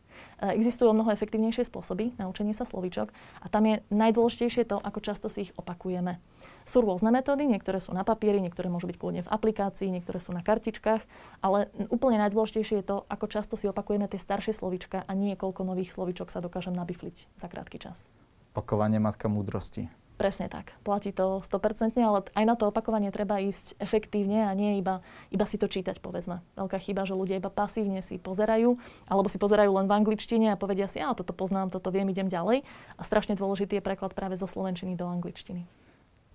existujú 0.53 0.93
mnoho 0.93 1.09
efektívnejšie 1.09 1.65
spôsoby 1.65 2.13
na 2.21 2.29
učenie 2.29 2.53
sa 2.53 2.69
slovičok 2.69 3.09
a 3.41 3.47
tam 3.49 3.65
je 3.65 3.81
najdôležitejšie 3.89 4.69
to, 4.69 4.77
ako 4.77 5.01
často 5.01 5.33
si 5.33 5.49
ich 5.49 5.53
opakujeme. 5.57 6.21
Sú 6.69 6.85
rôzne 6.85 7.09
metódy, 7.09 7.49
niektoré 7.49 7.81
sú 7.81 7.97
na 7.97 8.05
papieri, 8.05 8.45
niektoré 8.45 8.69
môžu 8.69 8.85
byť 8.85 8.97
kľudne 9.01 9.23
v 9.25 9.33
aplikácii, 9.33 9.89
niektoré 9.89 10.21
sú 10.21 10.37
na 10.37 10.45
kartičkách, 10.45 11.03
ale 11.41 11.73
úplne 11.89 12.21
najdôležitejšie 12.21 12.85
je 12.85 12.87
to, 12.87 12.97
ako 13.09 13.27
často 13.33 13.57
si 13.57 13.65
opakujeme 13.67 14.05
tie 14.05 14.21
staršie 14.21 14.53
slovička 14.53 15.09
a 15.09 15.13
nie 15.17 15.33
koľko 15.41 15.65
nových 15.65 15.97
slovičok 15.97 16.29
sa 16.29 16.45
dokážem 16.45 16.77
nabifliť 16.77 17.33
za 17.41 17.49
krátky 17.49 17.81
čas. 17.81 18.05
Opakovanie 18.53 19.01
matka 19.01 19.33
múdrosti. 19.33 19.89
Presne 20.23 20.47
tak. 20.47 20.71
Platí 20.87 21.11
to 21.11 21.43
100%, 21.43 21.99
ale 21.99 22.23
aj 22.23 22.45
na 22.47 22.55
to 22.55 22.71
opakovanie 22.71 23.11
treba 23.11 23.43
ísť 23.43 23.75
efektívne 23.83 24.47
a 24.47 24.55
nie 24.55 24.79
iba, 24.79 25.03
iba 25.35 25.43
si 25.51 25.59
to 25.59 25.67
čítať, 25.67 25.99
povedzme. 25.99 26.39
Veľká 26.55 26.79
chyba, 26.79 27.03
že 27.03 27.19
ľudia 27.19 27.43
iba 27.43 27.51
pasívne 27.51 27.99
si 28.07 28.23
pozerajú, 28.23 28.79
alebo 29.11 29.27
si 29.27 29.43
pozerajú 29.43 29.75
len 29.75 29.91
v 29.91 29.99
angličtine 29.99 30.55
a 30.55 30.61
povedia 30.61 30.87
si, 30.87 31.03
ja 31.03 31.11
toto 31.11 31.35
poznám, 31.35 31.75
toto 31.75 31.91
viem, 31.91 32.07
idem 32.07 32.31
ďalej. 32.31 32.63
A 32.95 33.03
strašne 33.03 33.35
dôležitý 33.35 33.83
je 33.83 33.83
preklad 33.83 34.15
práve 34.15 34.39
zo 34.39 34.47
slovenčiny 34.47 34.95
do 34.95 35.11
angličtiny. 35.11 35.67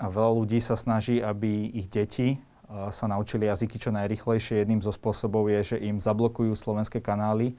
A 0.04 0.12
veľa 0.12 0.36
ľudí 0.36 0.60
sa 0.60 0.76
snaží, 0.76 1.24
aby 1.24 1.72
ich 1.72 1.88
deti 1.88 2.44
sa 2.68 3.08
naučili 3.08 3.48
jazyky 3.48 3.80
čo 3.80 3.96
najrychlejšie. 3.96 4.68
Jedným 4.68 4.84
zo 4.84 4.92
spôsobov 4.92 5.48
je, 5.48 5.64
že 5.64 5.78
im 5.80 6.04
zablokujú 6.04 6.52
slovenské 6.60 7.00
kanály 7.00 7.56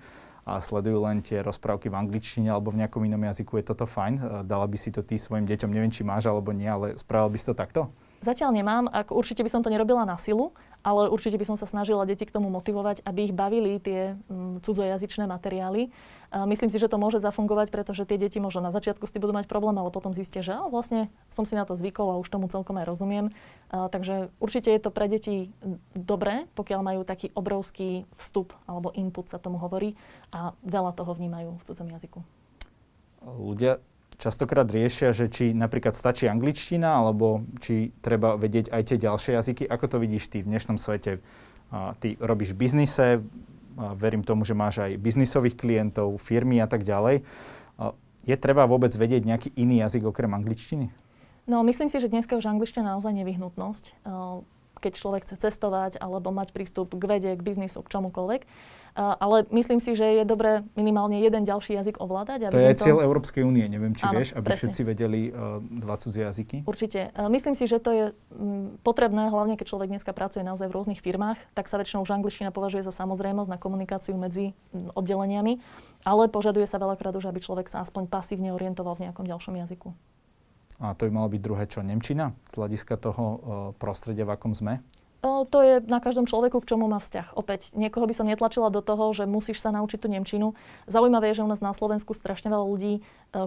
a 0.49 0.56
sledujú 0.65 1.05
len 1.05 1.21
tie 1.21 1.45
rozprávky 1.45 1.93
v 1.93 2.00
angličtine 2.00 2.49
alebo 2.49 2.73
v 2.73 2.81
nejakom 2.81 3.05
inom 3.05 3.21
jazyku, 3.21 3.61
je 3.61 3.69
toto 3.69 3.85
fajn? 3.85 4.49
Dala 4.49 4.65
by 4.65 4.81
si 4.81 4.89
to 4.89 5.05
ty 5.05 5.21
svojim 5.21 5.45
deťom, 5.45 5.69
neviem, 5.69 5.93
či 5.93 6.00
máš 6.00 6.25
alebo 6.25 6.56
nie, 6.56 6.65
ale 6.65 6.97
spravil 6.97 7.29
by 7.29 7.39
si 7.39 7.47
to 7.47 7.53
takto? 7.53 7.93
Zatiaľ 8.19 8.50
nemám, 8.50 8.91
ako 8.91 9.15
určite 9.15 9.47
by 9.47 9.50
som 9.50 9.62
to 9.62 9.70
nerobila 9.70 10.03
na 10.03 10.19
silu, 10.19 10.50
ale 10.82 11.11
určite 11.11 11.38
by 11.38 11.47
som 11.47 11.56
sa 11.59 11.67
snažila 11.67 12.06
deti 12.06 12.26
k 12.26 12.35
tomu 12.35 12.50
motivovať, 12.50 13.03
aby 13.03 13.31
ich 13.31 13.35
bavili 13.35 13.79
tie 13.82 14.15
mm, 14.31 14.62
cudzojazyčné 14.62 15.26
materiály. 15.26 15.91
A 16.29 16.44
myslím 16.44 16.69
si, 16.69 16.76
že 16.76 16.91
to 16.93 17.00
môže 17.00 17.25
zafungovať, 17.25 17.73
pretože 17.73 18.05
tie 18.05 18.20
deti 18.20 18.37
možno 18.37 18.61
na 18.61 18.75
začiatku 18.75 19.09
s 19.09 19.12
tým 19.15 19.25
budú 19.25 19.32
mať 19.32 19.49
problém, 19.49 19.75
ale 19.81 19.88
potom 19.94 20.12
zistia, 20.12 20.44
že 20.44 20.55
vlastne 20.69 21.09
som 21.32 21.49
si 21.49 21.56
na 21.56 21.65
to 21.65 21.73
zvykol 21.73 22.15
a 22.15 22.20
už 22.20 22.29
tomu 22.29 22.47
celkom 22.53 22.76
aj 22.79 22.87
rozumiem. 22.87 23.32
A, 23.73 23.88
takže 23.88 24.29
určite 24.38 24.71
je 24.71 24.81
to 24.82 24.91
pre 24.93 25.09
deti 25.09 25.50
dobré, 25.97 26.47
pokiaľ 26.53 26.81
majú 26.85 27.00
taký 27.03 27.32
obrovský 27.32 28.05
vstup 28.21 28.55
alebo 28.69 28.93
input 28.93 29.31
sa 29.31 29.41
tomu 29.41 29.56
hovorí 29.59 29.97
a 30.31 30.53
veľa 30.62 30.94
toho 30.94 31.17
vnímajú 31.17 31.59
v 31.59 31.64
cudzom 31.64 31.88
jazyku. 31.90 32.21
Ľudia 33.25 33.83
častokrát 34.18 34.66
riešia, 34.66 35.14
že 35.14 35.30
či 35.30 35.54
napríklad 35.54 35.94
stačí 35.94 36.26
angličtina, 36.26 36.98
alebo 37.00 37.46
či 37.62 37.94
treba 38.02 38.34
vedieť 38.34 38.75
aj 38.75 38.82
tie 38.84 38.98
ďalšie 38.98 39.32
jazyky. 39.38 39.64
Ako 39.70 39.87
to 39.87 39.96
vidíš 40.02 40.28
ty 40.28 40.42
v 40.42 40.50
dnešnom 40.50 40.76
svete? 40.76 41.22
Ty 41.72 42.08
robíš 42.18 42.52
v 42.52 42.60
biznise, 42.66 43.22
verím 43.78 44.26
tomu, 44.26 44.42
že 44.42 44.58
máš 44.58 44.82
aj 44.82 44.98
biznisových 44.98 45.54
klientov, 45.54 46.18
firmy 46.18 46.58
a 46.58 46.66
tak 46.66 46.82
ďalej. 46.82 47.22
Je 48.26 48.37
treba 48.37 48.66
vôbec 48.66 48.90
vedieť 48.92 49.25
nejaký 49.25 49.48
iný 49.56 49.80
jazyk 49.87 50.10
okrem 50.10 50.34
angličtiny? 50.34 50.90
No, 51.48 51.64
myslím 51.64 51.88
si, 51.88 51.96
že 51.96 52.12
dneska 52.12 52.37
už 52.37 52.44
angličtina 52.44 52.98
naozaj 52.98 53.14
nevyhnutnosť. 53.16 54.04
Keď 54.78 54.92
človek 54.99 55.23
chce 55.26 55.37
cestovať 55.38 55.99
alebo 55.99 56.30
mať 56.30 56.54
prístup 56.54 56.94
k 56.94 57.04
vede, 57.04 57.30
k 57.35 57.42
biznisu, 57.42 57.82
k 57.85 57.92
čomukoľvek 57.92 58.42
ale 58.99 59.47
myslím 59.54 59.78
si, 59.78 59.94
že 59.94 60.02
je 60.02 60.25
dobré 60.26 60.66
minimálne 60.75 61.23
jeden 61.23 61.47
ďalší 61.47 61.78
jazyk 61.78 62.02
ovládať. 62.02 62.50
To 62.50 62.58
je 62.58 62.75
to... 62.75 62.82
cieľ 62.82 62.99
Európskej 63.06 63.47
únie, 63.47 63.62
neviem, 63.70 63.94
či 63.94 64.02
Áno, 64.02 64.18
vieš, 64.18 64.35
aby 64.35 64.50
presne. 64.50 64.58
všetci 64.75 64.80
vedeli 64.82 65.20
uh, 65.30 65.62
dva 65.62 65.97
cudzie 66.02 66.26
jazyky. 66.26 66.66
Určite. 66.66 67.14
Uh, 67.14 67.30
myslím 67.30 67.54
si, 67.54 67.70
že 67.70 67.78
to 67.78 67.90
je 67.94 68.04
um, 68.35 68.75
potrebné, 68.82 69.30
hlavne 69.30 69.54
keď 69.54 69.70
človek 69.70 69.88
dneska 69.94 70.11
pracuje 70.11 70.42
naozaj 70.42 70.66
v 70.66 70.75
rôznych 70.75 70.99
firmách, 70.99 71.38
tak 71.54 71.70
sa 71.70 71.78
väčšinou 71.78 72.02
už 72.02 72.11
angličtina 72.11 72.50
považuje 72.50 72.82
za 72.82 72.90
samozrejmosť 72.90 73.50
na 73.54 73.58
komunikáciu 73.62 74.18
medzi 74.18 74.50
oddeleniami, 74.75 75.62
ale 76.02 76.26
požaduje 76.26 76.66
sa 76.66 76.82
veľakrát 76.82 77.14
už, 77.14 77.30
aby 77.30 77.38
človek 77.38 77.70
sa 77.70 77.87
aspoň 77.87 78.11
pasívne 78.11 78.50
orientoval 78.50 78.99
v 78.99 79.06
nejakom 79.08 79.30
ďalšom 79.30 79.54
jazyku. 79.62 79.94
A 80.78 80.94
to 80.94 81.06
by 81.06 81.11
malo 81.11 81.28
byť 81.30 81.40
druhé 81.42 81.64
čo? 81.66 81.82
Nemčina? 81.82 82.30
Z 82.50 82.54
hľadiska 82.54 82.94
toho 83.02 83.25
uh, 83.26 83.38
prostredia, 83.82 84.23
v 84.23 84.38
akom 84.38 84.54
sme? 84.54 84.78
To 85.18 85.58
je 85.58 85.82
na 85.82 85.98
každom 85.98 86.30
človeku, 86.30 86.62
k 86.62 86.68
čomu 86.70 86.87
má 86.87 87.02
vzťah. 87.02 87.34
Opäť, 87.34 87.75
niekoho 87.75 88.06
by 88.06 88.14
som 88.14 88.30
netlačila 88.30 88.70
do 88.70 88.78
toho, 88.78 89.10
že 89.10 89.26
musíš 89.26 89.58
sa 89.58 89.75
naučiť 89.75 89.98
tú 89.98 90.06
Nemčinu. 90.06 90.54
Zaujímavé 90.87 91.34
je, 91.34 91.42
že 91.42 91.46
u 91.46 91.50
nás 91.50 91.58
na 91.58 91.75
Slovensku 91.75 92.14
strašne 92.14 92.54
veľa 92.54 92.62
ľudí 92.62 92.92
e, 92.94 93.00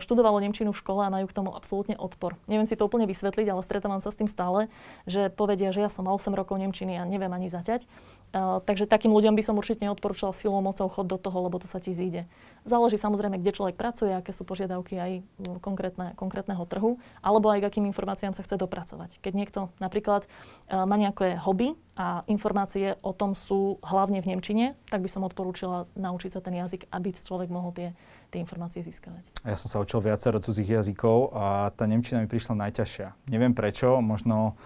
študovalo 0.03 0.43
Nemčinu 0.43 0.75
v 0.75 0.81
škole 0.83 1.07
a 1.07 1.07
majú 1.07 1.31
k 1.31 1.37
tomu 1.39 1.55
absolútne 1.55 1.95
odpor. 1.95 2.35
Neviem 2.51 2.67
si 2.67 2.75
to 2.75 2.83
úplne 2.83 3.07
vysvetliť, 3.07 3.47
ale 3.47 3.63
stretávam 3.63 4.03
sa 4.03 4.11
s 4.11 4.19
tým 4.19 4.27
stále, 4.27 4.67
že 5.07 5.31
povedia, 5.31 5.71
že 5.71 5.79
ja 5.79 5.87
som 5.87 6.11
mal 6.11 6.19
8 6.19 6.35
rokov 6.35 6.59
Nemčiny 6.59 6.99
a 6.99 7.07
neviem 7.07 7.31
ani 7.31 7.47
zaťať. 7.47 7.87
Uh, 8.31 8.63
takže 8.63 8.87
takým 8.87 9.11
ľuďom 9.11 9.35
by 9.35 9.43
som 9.43 9.59
určite 9.59 9.83
neodporúčala 9.83 10.31
silou 10.31 10.63
mocou 10.63 10.87
chod 10.87 11.03
do 11.03 11.19
toho, 11.19 11.51
lebo 11.51 11.59
to 11.59 11.67
sa 11.67 11.83
ti 11.83 11.91
zíde. 11.91 12.31
Záleží 12.63 12.95
samozrejme, 12.95 13.35
kde 13.35 13.51
človek 13.51 13.75
pracuje, 13.75 14.07
aké 14.15 14.31
sú 14.31 14.47
požiadavky 14.47 14.95
aj 14.95 15.11
konkrétne, 15.59 16.15
konkrétneho 16.15 16.63
trhu, 16.63 16.95
alebo 17.19 17.51
aj 17.51 17.59
k 17.59 17.67
akým 17.67 17.85
informáciám 17.91 18.31
sa 18.31 18.39
chce 18.47 18.55
dopracovať. 18.55 19.19
Keď 19.19 19.33
niekto 19.35 19.59
napríklad 19.83 20.31
uh, 20.71 20.87
má 20.87 20.95
nejaké 20.95 21.35
hobby 21.43 21.60
a 21.93 22.25
informácie 22.25 22.97
o 23.05 23.13
tom 23.13 23.37
sú 23.37 23.77
hlavne 23.85 24.23
v 24.25 24.33
Nemčine, 24.33 24.65
tak 24.89 25.05
by 25.05 25.09
som 25.11 25.21
odporúčila 25.21 25.85
naučiť 25.93 26.31
sa 26.33 26.41
ten 26.41 26.57
jazyk, 26.57 26.89
aby 26.89 27.13
človek 27.13 27.49
mohol 27.53 27.71
tie, 27.75 27.89
tie 28.33 28.41
informácie 28.41 28.81
získavať. 28.81 29.45
Ja 29.45 29.57
som 29.59 29.69
sa 29.69 29.77
učil 29.83 30.01
viacero 30.01 30.41
cudzích 30.41 30.81
jazykov 30.81 31.35
a 31.35 31.69
tá 31.75 31.85
Nemčina 31.85 32.23
mi 32.23 32.29
prišla 32.31 32.57
najťažšia. 32.69 33.29
Neviem 33.29 33.53
prečo, 33.53 34.01
možno 34.01 34.57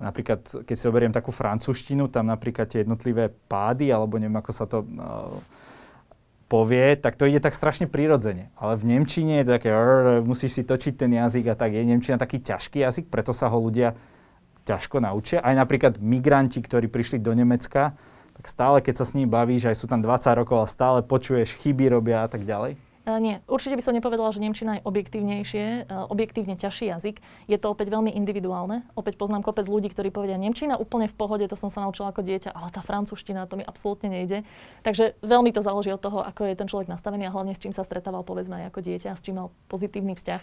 Napríklad, 0.00 0.64
keď 0.64 0.76
si 0.80 0.88
oberiem 0.88 1.12
takú 1.12 1.28
francúzštinu, 1.28 2.08
tam 2.08 2.32
napríklad 2.32 2.72
tie 2.72 2.80
jednotlivé 2.80 3.28
pády, 3.28 3.92
alebo 3.92 4.16
neviem, 4.16 4.40
ako 4.40 4.52
sa 4.56 4.64
to 4.64 4.80
uh, 4.80 5.36
povie, 6.48 6.96
tak 6.96 7.20
to 7.20 7.28
ide 7.28 7.38
tak 7.44 7.52
strašne 7.52 7.84
prirodzene. 7.84 8.48
Ale 8.56 8.80
v 8.80 8.96
Nemčine 8.96 9.44
je 9.44 9.46
to 9.46 9.52
také, 9.60 9.68
rr, 9.68 10.24
musíš 10.24 10.56
si 10.56 10.62
točiť 10.64 10.96
ten 10.96 11.12
jazyk 11.12 11.52
a 11.52 11.54
tak. 11.54 11.76
Je 11.76 11.84
Nemčina 11.84 12.16
taký 12.16 12.40
ťažký 12.40 12.80
jazyk, 12.80 13.12
preto 13.12 13.36
sa 13.36 13.52
ho 13.52 13.60
ľudia 13.60 13.92
ťažko 14.70 15.02
naučia. 15.02 15.42
Aj 15.42 15.54
napríklad 15.58 15.98
migranti, 15.98 16.62
ktorí 16.62 16.86
prišli 16.86 17.18
do 17.18 17.34
Nemecka, 17.34 17.98
tak 18.38 18.44
stále, 18.46 18.78
keď 18.80 19.02
sa 19.02 19.04
s 19.04 19.12
nimi 19.18 19.26
bavíš, 19.26 19.68
aj 19.68 19.76
sú 19.76 19.90
tam 19.90 20.00
20 20.00 20.32
rokov 20.38 20.62
a 20.62 20.70
stále 20.70 21.02
počuješ, 21.02 21.58
chyby 21.60 21.90
robia 21.90 22.22
a 22.24 22.28
tak 22.30 22.46
ďalej. 22.46 22.78
Uh, 23.08 23.16
nie, 23.16 23.40
určite 23.48 23.76
by 23.76 23.82
som 23.84 23.96
nepovedala, 23.96 24.28
že 24.28 24.44
Nemčina 24.44 24.76
je 24.76 24.82
objektívnejšie, 24.84 25.88
uh, 25.88 26.04
objektívne 26.12 26.60
ťažší 26.60 26.92
jazyk. 26.92 27.24
Je 27.48 27.56
to 27.56 27.72
opäť 27.72 27.88
veľmi 27.88 28.12
individuálne. 28.12 28.84
Opäť 28.92 29.16
poznám 29.16 29.40
kopec 29.40 29.64
ľudí, 29.64 29.88
ktorí 29.88 30.12
povedia, 30.12 30.36
Nemčina 30.36 30.76
úplne 30.76 31.08
v 31.08 31.16
pohode, 31.16 31.48
to 31.48 31.56
som 31.56 31.72
sa 31.72 31.80
naučila 31.80 32.12
ako 32.12 32.20
dieťa, 32.20 32.52
ale 32.52 32.68
tá 32.68 32.84
francúzština, 32.84 33.48
to 33.48 33.56
mi 33.56 33.64
absolútne 33.64 34.12
nejde. 34.12 34.44
Takže 34.84 35.16
veľmi 35.24 35.48
to 35.48 35.64
záleží 35.64 35.88
od 35.96 36.02
toho, 36.04 36.20
ako 36.20 36.44
je 36.44 36.54
ten 36.60 36.68
človek 36.68 36.92
nastavený 36.92 37.28
a 37.28 37.32
hlavne 37.32 37.56
s 37.56 37.62
čím 37.64 37.72
sa 37.72 37.88
stretával, 37.88 38.20
povedzme, 38.20 38.60
aj 38.60 38.68
ako 38.68 38.80
dieťa, 38.84 39.16
s 39.16 39.24
čím 39.24 39.40
mal 39.40 39.48
pozitívny 39.72 40.12
vzťah. 40.12 40.42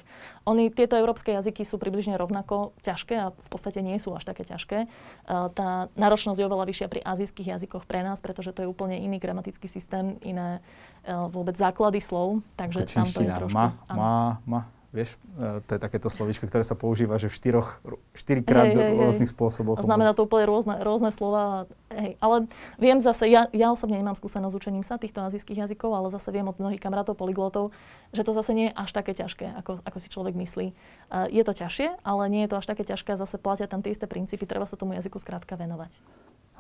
Oni, 0.50 0.74
tieto 0.74 0.98
európske 0.98 1.30
jazyky 1.38 1.62
sú 1.62 1.78
približne 1.78 2.18
rovnako 2.18 2.74
ťažké 2.82 3.16
a 3.22 3.38
v 3.38 3.50
podstate 3.54 3.86
nie 3.86 4.02
sú 4.02 4.18
až 4.18 4.26
také 4.26 4.42
ťažké. 4.50 4.90
Uh, 5.30 5.54
tá 5.54 5.94
náročnosť 5.94 6.42
je 6.42 6.48
oveľa 6.50 6.66
vyššia 6.66 6.88
pri 6.90 7.02
azijských 7.06 7.54
jazykoch 7.54 7.86
pre 7.86 8.02
nás, 8.02 8.18
pretože 8.18 8.50
to 8.50 8.66
je 8.66 8.72
úplne 8.72 8.98
iný 8.98 9.22
gramatický 9.22 9.70
systém, 9.70 10.18
iné 10.26 10.60
vôbec 11.08 11.56
základy 11.56 12.04
slov. 12.04 12.44
Takže 12.58 12.90
tam 12.90 13.06
to 13.06 13.22
je 13.22 13.30
trošku... 13.30 13.54
Ma, 13.54 13.78
má, 13.94 14.42
má, 14.50 14.60
vieš, 14.90 15.14
e, 15.38 15.62
to 15.62 15.78
je 15.78 15.80
takéto 15.80 16.10
slovíčko, 16.10 16.50
ktoré 16.50 16.66
sa 16.66 16.74
používa, 16.74 17.22
že 17.22 17.30
v 17.30 17.38
štyroch, 17.38 17.78
štyrikrát 18.18 18.74
hej, 18.74 18.82
hej, 18.82 18.98
rôznych 18.98 19.30
hej. 19.30 19.36
spôsoboch. 19.38 19.78
Znamená 19.86 20.18
to 20.18 20.26
úplne 20.26 20.50
rôzne, 20.50 20.82
rôzne 20.82 21.14
slova. 21.14 21.70
Hej. 21.94 22.18
Ale 22.18 22.50
viem 22.82 22.98
zase, 22.98 23.30
ja, 23.30 23.46
ja 23.54 23.70
osobne 23.70 24.02
nemám 24.02 24.18
skúsenosť 24.18 24.54
s 24.54 24.58
učením 24.58 24.82
sa 24.82 24.98
týchto 24.98 25.22
azijských 25.22 25.70
jazykov, 25.70 25.94
ale 25.94 26.10
zase 26.10 26.34
viem 26.34 26.50
od 26.50 26.58
mnohých 26.58 26.82
kamarátov 26.82 27.14
polyglotov, 27.14 27.76
že 28.10 28.26
to 28.26 28.34
zase 28.34 28.52
nie 28.58 28.66
je 28.72 28.74
až 28.74 28.90
také 28.90 29.14
ťažké, 29.14 29.54
ako, 29.62 29.86
ako 29.86 29.98
si 30.02 30.10
človek 30.10 30.34
myslí. 30.34 30.68
Uh, 31.14 31.30
je 31.30 31.44
to 31.46 31.54
ťažšie, 31.54 32.02
ale 32.02 32.24
nie 32.34 32.48
je 32.48 32.50
to 32.50 32.58
až 32.58 32.66
také 32.66 32.84
ťažké 32.84 33.14
zase 33.14 33.38
platia 33.38 33.70
tam 33.70 33.86
tie 33.86 33.94
isté 33.94 34.10
princípy, 34.10 34.50
treba 34.50 34.66
sa 34.66 34.80
tomu 34.80 34.98
jazyku 34.98 35.22
skrátka 35.22 35.54
venovať 35.54 35.94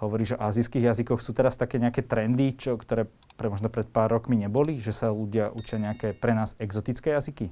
hovoríš 0.01 0.37
o 0.37 0.41
azijských 0.41 0.93
jazykoch. 0.93 1.21
Sú 1.21 1.33
teraz 1.33 1.57
také 1.57 1.81
nejaké 1.81 2.05
trendy, 2.05 2.53
čo, 2.53 2.77
ktoré 2.77 3.09
pre 3.33 3.49
možno 3.49 3.69
pred 3.69 3.89
pár 3.89 4.13
rokmi 4.13 4.37
neboli? 4.37 4.77
Že 4.77 4.93
sa 4.93 5.07
ľudia 5.09 5.49
učia 5.53 5.81
nejaké 5.81 6.13
pre 6.13 6.37
nás 6.37 6.53
exotické 6.61 7.17
jazyky? 7.17 7.49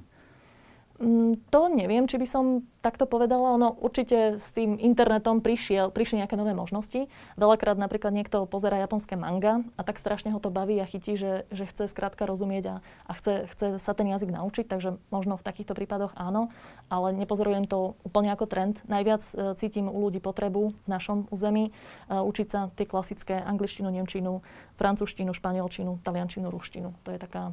Mm, 0.96 1.36
to 1.52 1.68
neviem, 1.68 2.08
či 2.08 2.16
by 2.16 2.24
som 2.24 2.44
takto 2.80 3.04
povedala. 3.04 3.52
Ono 3.58 3.76
určite 3.84 4.40
s 4.40 4.48
tým 4.56 4.80
internetom 4.80 5.44
prišiel, 5.44 5.92
prišli 5.92 6.24
nejaké 6.24 6.40
nové 6.40 6.56
možnosti. 6.56 7.10
Veľakrát 7.36 7.76
napríklad 7.76 8.16
niekto 8.16 8.48
pozera 8.48 8.80
japonské 8.80 9.12
manga 9.18 9.60
a 9.76 9.82
tak 9.84 10.00
strašne 10.00 10.32
ho 10.32 10.40
to 10.40 10.48
baví 10.48 10.80
a 10.80 10.88
chytí, 10.88 11.20
že, 11.20 11.44
že 11.52 11.68
chce 11.68 11.92
skrátka 11.92 12.24
rozumieť 12.24 12.64
a, 12.64 12.76
a 13.10 13.12
chce, 13.18 13.44
chce 13.52 13.66
sa 13.76 13.92
ten 13.92 14.08
jazyk 14.08 14.32
naučiť, 14.32 14.64
takže 14.70 14.96
možno 15.12 15.36
v 15.36 15.44
takýchto 15.44 15.76
prípadoch 15.76 16.16
áno, 16.16 16.48
ale 16.88 17.12
nepozorujem 17.12 17.68
to 17.68 17.98
úplne 18.00 18.32
ako 18.32 18.48
trend. 18.48 18.80
Najviac 18.88 19.22
e, 19.34 19.52
cítim 19.60 19.92
u 19.92 19.98
ľudí 20.00 20.24
potrebu 20.24 20.72
v 20.72 20.88
našom 20.88 21.28
území 21.28 21.68
e, 21.68 21.72
učiť 22.16 22.46
sa 22.48 22.72
tie 22.72 22.88
klasické 22.88 23.36
angličtinu, 23.36 23.92
nemčinu, 23.92 24.40
francúzštinu, 24.80 25.36
španielčinu, 25.36 26.00
taliančinu, 26.00 26.48
ruštinu. 26.48 26.96
To 27.04 27.08
je 27.12 27.18
taká 27.20 27.52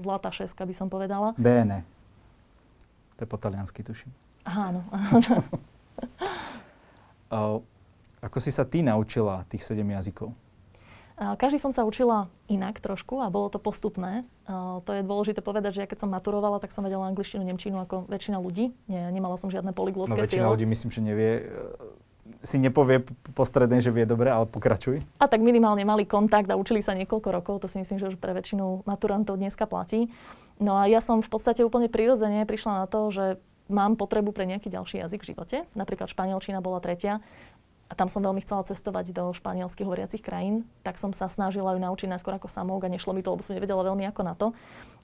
zlatá 0.00 0.32
šeska, 0.32 0.64
by 0.64 0.72
som 0.72 0.88
povedala. 0.88 1.36
Bene. 1.36 1.99
To 3.20 3.28
je 3.28 3.28
po 3.28 3.36
taliansky, 3.36 3.84
tuším. 3.84 4.08
Áno. 4.48 4.80
ako 8.24 8.38
si 8.40 8.48
sa 8.48 8.64
ty 8.64 8.80
naučila 8.80 9.44
tých 9.52 9.60
sedem 9.60 9.92
jazykov? 9.92 10.32
Každý 11.20 11.60
som 11.60 11.68
sa 11.68 11.84
učila 11.84 12.32
inak 12.48 12.80
trošku 12.80 13.20
a 13.20 13.28
bolo 13.28 13.52
to 13.52 13.60
postupné. 13.60 14.24
To 14.48 14.88
je 14.88 15.04
dôležité 15.04 15.44
povedať, 15.44 15.76
že 15.76 15.80
ja 15.84 15.88
keď 15.92 16.08
som 16.08 16.08
maturovala, 16.08 16.64
tak 16.64 16.72
som 16.72 16.80
vedela 16.80 17.04
angličtinu, 17.12 17.44
nemčinu 17.44 17.76
ako 17.84 18.08
väčšina 18.08 18.40
ľudí. 18.40 18.72
Nie, 18.88 19.12
nemala 19.12 19.36
som 19.36 19.52
žiadne 19.52 19.76
polyglotské 19.76 20.16
No 20.16 20.24
väčšina 20.24 20.48
ľudí 20.48 20.64
myslím, 20.64 20.88
že 20.88 21.00
nevie, 21.04 21.30
e, 21.44 22.40
si 22.40 22.56
nepovie 22.56 23.04
postredne, 23.36 23.84
že 23.84 23.92
vie 23.92 24.08
dobre, 24.08 24.32
ale 24.32 24.48
pokračuj. 24.48 25.04
A 25.20 25.28
tak 25.28 25.44
minimálne 25.44 25.84
mali 25.84 26.08
kontakt 26.08 26.48
a 26.48 26.56
učili 26.56 26.80
sa 26.80 26.96
niekoľko 26.96 27.28
rokov. 27.28 27.54
To 27.60 27.68
si 27.68 27.84
myslím, 27.84 28.00
že 28.00 28.08
už 28.08 28.16
pre 28.16 28.32
väčšinu 28.32 28.88
maturantov 28.88 29.36
dneska 29.36 29.68
platí. 29.68 30.08
No 30.60 30.76
a 30.76 30.84
ja 30.84 31.00
som 31.00 31.24
v 31.24 31.32
podstate 31.32 31.64
úplne 31.64 31.88
prirodzene 31.88 32.44
prišla 32.44 32.84
na 32.84 32.86
to, 32.86 33.08
že 33.08 33.24
mám 33.72 33.96
potrebu 33.96 34.36
pre 34.36 34.44
nejaký 34.44 34.68
ďalší 34.68 35.00
jazyk 35.00 35.24
v 35.24 35.28
živote. 35.32 35.56
Napríklad 35.72 36.12
španielčina 36.12 36.60
bola 36.60 36.84
tretia 36.84 37.24
a 37.90 37.92
tam 37.98 38.06
som 38.06 38.22
veľmi 38.22 38.38
chcela 38.46 38.62
cestovať 38.62 39.10
do 39.10 39.34
španielských 39.34 39.82
hovoriacich 39.82 40.22
krajín, 40.22 40.62
tak 40.86 40.94
som 40.94 41.10
sa 41.10 41.26
snažila 41.26 41.74
ju 41.74 41.82
naučiť 41.82 42.06
najskôr 42.06 42.38
ako 42.38 42.46
samouk 42.46 42.86
a 42.86 42.92
nešlo 42.92 43.10
mi 43.10 43.24
to, 43.24 43.34
lebo 43.34 43.42
som 43.42 43.58
nevedela 43.58 43.82
veľmi 43.82 44.06
ako 44.06 44.22
na 44.22 44.34
to. 44.38 44.54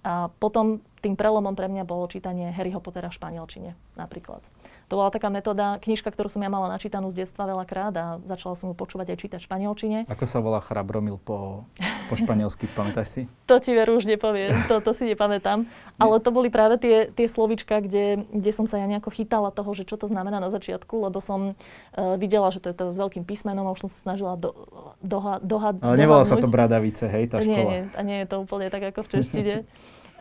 A 0.07 0.31
potom 0.39 0.79
tým 1.03 1.19
prelomom 1.19 1.59
pre 1.59 1.67
mňa 1.67 1.83
bolo 1.83 2.07
čítanie 2.07 2.55
Harryho 2.55 2.79
Pottera 2.79 3.11
v 3.11 3.19
španielčine 3.19 3.75
napríklad. 3.99 4.39
To 4.87 4.95
bola 5.03 5.11
taká 5.11 5.35
metóda, 5.35 5.83
knižka, 5.83 6.15
ktorú 6.15 6.31
som 6.31 6.39
ja 6.39 6.47
mala 6.47 6.71
načítanú 6.71 7.11
z 7.11 7.27
detstva 7.27 7.51
veľakrát 7.51 7.95
a 7.99 8.05
začala 8.23 8.55
som 8.55 8.71
ju 8.71 8.75
počúvať 8.79 9.13
aj 9.15 9.19
čítať 9.19 9.39
v 9.43 9.47
španielčine. 9.51 9.99
Ako 10.07 10.31
sa 10.31 10.39
volá 10.39 10.63
chrabromil 10.63 11.19
po, 11.19 11.67
po 12.07 12.15
španielsky, 12.15 12.71
pamätáš 12.79 13.09
si? 13.11 13.23
To 13.51 13.59
ti 13.59 13.75
veru 13.75 13.99
už 13.99 14.07
nepoviem, 14.07 14.55
to, 14.71 14.79
to 14.79 14.95
si 14.95 15.11
nepamätám. 15.11 15.67
Ale 15.99 16.23
to 16.23 16.31
boli 16.31 16.53
práve 16.53 16.79
tie, 16.79 17.11
tie 17.11 17.27
slovička, 17.27 17.83
kde, 17.83 18.29
kde 18.31 18.51
som 18.55 18.69
sa 18.69 18.79
ja 18.79 18.87
nejako 18.87 19.11
chytala 19.11 19.51
toho, 19.51 19.75
že 19.75 19.89
čo 19.89 19.99
to 19.99 20.07
znamená 20.07 20.39
na 20.39 20.53
začiatku, 20.53 21.09
lebo 21.09 21.19
som 21.19 21.57
uh, 21.57 22.15
videla, 22.21 22.53
že 22.55 22.63
to 22.63 22.71
je 22.71 22.77
to 22.77 22.85
s 22.93 22.97
veľkým 23.01 23.25
písmenom 23.25 23.67
a 23.67 23.75
už 23.75 23.89
som 23.89 23.91
sa 23.91 23.99
snažila 24.13 24.39
do, 24.39 24.55
doha, 25.03 25.43
doha, 25.43 25.75
Ale 25.83 25.99
nevolá 25.99 26.23
sa 26.23 26.39
to 26.39 26.47
Bradavice, 26.47 27.09
hej, 27.09 27.33
tá 27.33 27.43
škola? 27.43 27.57
Nie, 27.57 27.65
nie, 27.65 27.81
a 27.97 28.01
nie 28.05 28.17
je 28.23 28.27
to 28.29 28.37
úplne 28.45 28.69
tak 28.71 28.93
ako 28.93 29.03
v 29.03 29.09
češtine. 29.19 29.55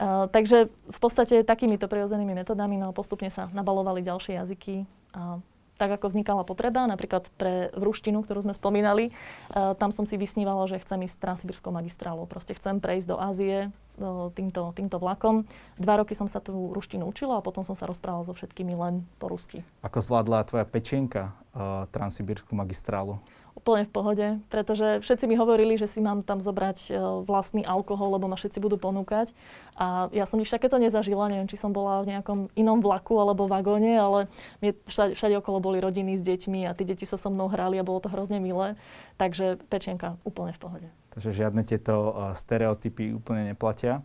Takže 0.02 0.68
v 0.72 1.00
podstate 1.00 1.48
takýmito 1.48 1.88
prirodzenými 1.88 2.36
metodami 2.36 2.76
no, 2.76 2.92
postupne 2.92 3.32
sa 3.32 3.48
nabalovali 3.56 4.04
ďalšie 4.04 4.36
jazyky. 4.36 4.84
Uh, 5.16 5.40
tak 5.76 5.92
ako 5.92 6.08
vznikala 6.08 6.48
potreba, 6.48 6.88
napríklad 6.88 7.28
pre 7.36 7.68
vruštinu, 7.76 8.24
ktorú 8.24 8.48
sme 8.48 8.56
spomínali, 8.56 9.12
tam 9.52 9.92
som 9.92 10.08
si 10.08 10.16
vysnívala, 10.16 10.72
že 10.72 10.80
chcem 10.80 11.04
ísť 11.04 11.20
transsibirskou 11.20 11.68
magistrálou. 11.68 12.24
Proste 12.24 12.56
chcem 12.56 12.80
prejsť 12.80 13.08
do 13.12 13.20
Ázie 13.20 13.76
uh, 14.00 14.32
týmto, 14.32 14.72
týmto 14.72 14.98
vlakom. 15.04 15.44
Dva 15.76 16.00
roky 16.00 16.16
som 16.16 16.32
sa 16.32 16.40
tú 16.40 16.72
ruštinu 16.72 17.04
učila 17.12 17.40
a 17.40 17.46
potom 17.46 17.68
som 17.68 17.76
sa 17.76 17.92
rozprávala 17.92 18.24
so 18.24 18.32
všetkými 18.32 18.72
len 18.72 19.04
po 19.20 19.28
rusky. 19.28 19.68
Ako 19.84 20.00
zvládla 20.00 20.48
tvoja 20.48 20.64
pečenka 20.64 21.36
uh, 21.52 21.84
transsibirskú 21.92 22.56
magistrálu? 22.56 23.20
Úplne 23.56 23.88
v 23.88 23.92
pohode, 23.92 24.28
pretože 24.52 25.00
všetci 25.00 25.26
mi 25.32 25.40
hovorili, 25.40 25.80
že 25.80 25.88
si 25.88 26.04
mám 26.04 26.28
tam 26.28 26.44
zobrať 26.44 26.78
e, 26.86 27.00
vlastný 27.24 27.64
alkohol, 27.64 28.20
lebo 28.20 28.28
ma 28.28 28.36
všetci 28.36 28.60
budú 28.60 28.76
ponúkať. 28.76 29.32
A 29.80 30.12
ja 30.12 30.28
som 30.28 30.36
nič 30.36 30.52
takéto 30.52 30.76
nezažila, 30.76 31.32
neviem, 31.32 31.48
či 31.48 31.56
som 31.56 31.72
bola 31.72 32.04
v 32.04 32.14
nejakom 32.14 32.52
inom 32.60 32.84
vlaku 32.84 33.16
alebo 33.16 33.48
vagóne, 33.48 33.96
ale 33.96 34.28
všade, 34.62 35.16
všade 35.16 35.36
okolo 35.40 35.64
boli 35.64 35.78
rodiny 35.80 36.20
s 36.20 36.24
deťmi 36.24 36.68
a 36.68 36.76
tí 36.76 36.84
deti 36.84 37.08
sa 37.08 37.16
so 37.16 37.32
mnou 37.32 37.48
hrali 37.48 37.80
a 37.80 37.88
bolo 37.88 38.04
to 38.04 38.12
hrozne 38.12 38.44
milé. 38.44 38.76
Takže 39.16 39.56
pečenka 39.72 40.20
úplne 40.28 40.52
v 40.52 40.60
pohode. 40.60 40.88
Takže 41.16 41.32
žiadne 41.32 41.64
tieto 41.64 42.12
stereotypy 42.36 43.16
úplne 43.16 43.56
neplatia. 43.56 44.04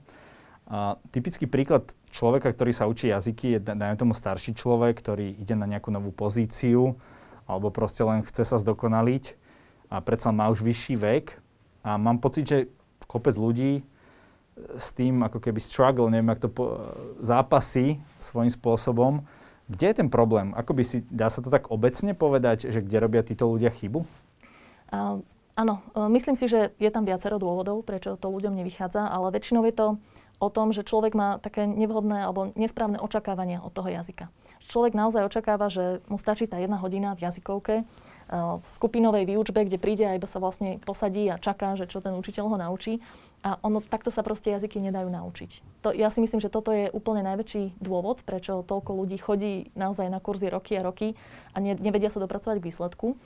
Uh, 0.71 0.95
typický 1.11 1.51
príklad 1.51 1.91
človeka, 2.15 2.55
ktorý 2.55 2.71
sa 2.71 2.87
učí 2.87 3.11
jazyky, 3.11 3.59
je 3.59 3.75
dajme 3.75 3.99
tomu 3.99 4.15
starší 4.15 4.55
človek, 4.55 5.03
ktorý 5.03 5.35
ide 5.35 5.59
na 5.59 5.67
nejakú 5.67 5.91
novú 5.91 6.15
pozíciu 6.15 6.95
alebo 7.51 7.75
proste 7.75 8.07
len 8.07 8.23
chce 8.23 8.47
sa 8.47 8.57
zdokonaliť 8.63 9.35
a 9.91 9.99
predsa 9.99 10.31
má 10.31 10.47
už 10.49 10.63
vyšší 10.63 10.95
vek 10.97 11.37
a 11.83 11.99
mám 11.99 12.23
pocit, 12.23 12.47
že 12.47 12.59
kopec 13.11 13.35
ľudí 13.35 13.83
s 14.79 14.95
tým 14.95 15.27
ako 15.27 15.43
keby 15.43 15.59
struggle, 15.59 16.07
neviem, 16.07 16.31
ako 16.31 16.43
to 16.47 16.51
po, 16.53 16.65
zápasy 17.19 17.99
svojím 18.23 18.53
spôsobom. 18.53 19.13
Kde 19.71 19.87
je 19.91 19.99
ten 20.03 20.09
problém? 20.11 20.55
Ako 20.55 20.75
by 20.75 20.83
si, 20.87 21.03
dá 21.11 21.31
sa 21.31 21.43
to 21.43 21.51
tak 21.51 21.71
obecne 21.71 22.15
povedať, 22.15 22.71
že 22.71 22.83
kde 22.83 22.99
robia 23.03 23.23
títo 23.23 23.51
ľudia 23.51 23.71
chybu? 23.71 24.03
Uh, 24.91 25.23
áno, 25.55 25.83
myslím 26.11 26.35
si, 26.35 26.51
že 26.51 26.75
je 26.79 26.91
tam 26.91 27.07
viacero 27.07 27.39
dôvodov, 27.39 27.87
prečo 27.87 28.19
to 28.19 28.27
ľuďom 28.31 28.59
nevychádza, 28.59 29.07
ale 29.07 29.31
väčšinou 29.31 29.63
je 29.71 29.75
to 29.75 29.87
o 30.41 30.49
tom, 30.49 30.73
že 30.75 30.83
človek 30.83 31.13
má 31.15 31.39
také 31.39 31.69
nevhodné 31.69 32.25
alebo 32.25 32.51
nesprávne 32.57 32.99
očakávania 32.99 33.63
od 33.63 33.71
toho 33.71 33.93
jazyka. 33.93 34.33
Človek 34.67 34.97
naozaj 34.97 35.29
očakáva, 35.29 35.71
že 35.71 36.01
mu 36.09 36.17
stačí 36.19 36.49
tá 36.49 36.57
jedna 36.59 36.81
hodina 36.81 37.13
v 37.15 37.29
jazykovke, 37.29 37.85
v 38.31 38.63
skupinovej 38.63 39.27
výučbe, 39.27 39.67
kde 39.67 39.83
príde 39.83 40.07
a 40.07 40.15
iba 40.15 40.31
sa 40.31 40.39
vlastne 40.39 40.79
posadí 40.87 41.27
a 41.27 41.43
čaká, 41.43 41.75
že 41.75 41.91
čo 41.91 41.99
ten 41.99 42.15
učiteľ 42.15 42.47
ho 42.47 42.57
naučí. 42.63 43.03
A 43.41 43.57
ono, 43.65 43.81
takto 43.81 44.13
sa 44.13 44.21
proste 44.21 44.53
jazyky 44.53 44.79
nedajú 44.85 45.09
naučiť. 45.09 45.51
To, 45.81 45.97
ja 45.97 46.13
si 46.13 46.21
myslím, 46.21 46.45
že 46.45 46.53
toto 46.53 46.71
je 46.77 46.93
úplne 46.93 47.25
najväčší 47.25 47.81
dôvod, 47.81 48.21
prečo 48.23 48.61
toľko 48.63 49.01
ľudí 49.01 49.17
chodí 49.17 49.73
naozaj 49.73 50.13
na 50.13 50.21
kurzy 50.21 50.53
roky 50.53 50.77
a 50.77 50.85
roky 50.85 51.17
a 51.51 51.59
ne, 51.59 51.73
nevedia 51.73 52.13
sa 52.13 52.21
dopracovať 52.21 52.61
k 52.61 52.69
výsledku. 52.69 53.17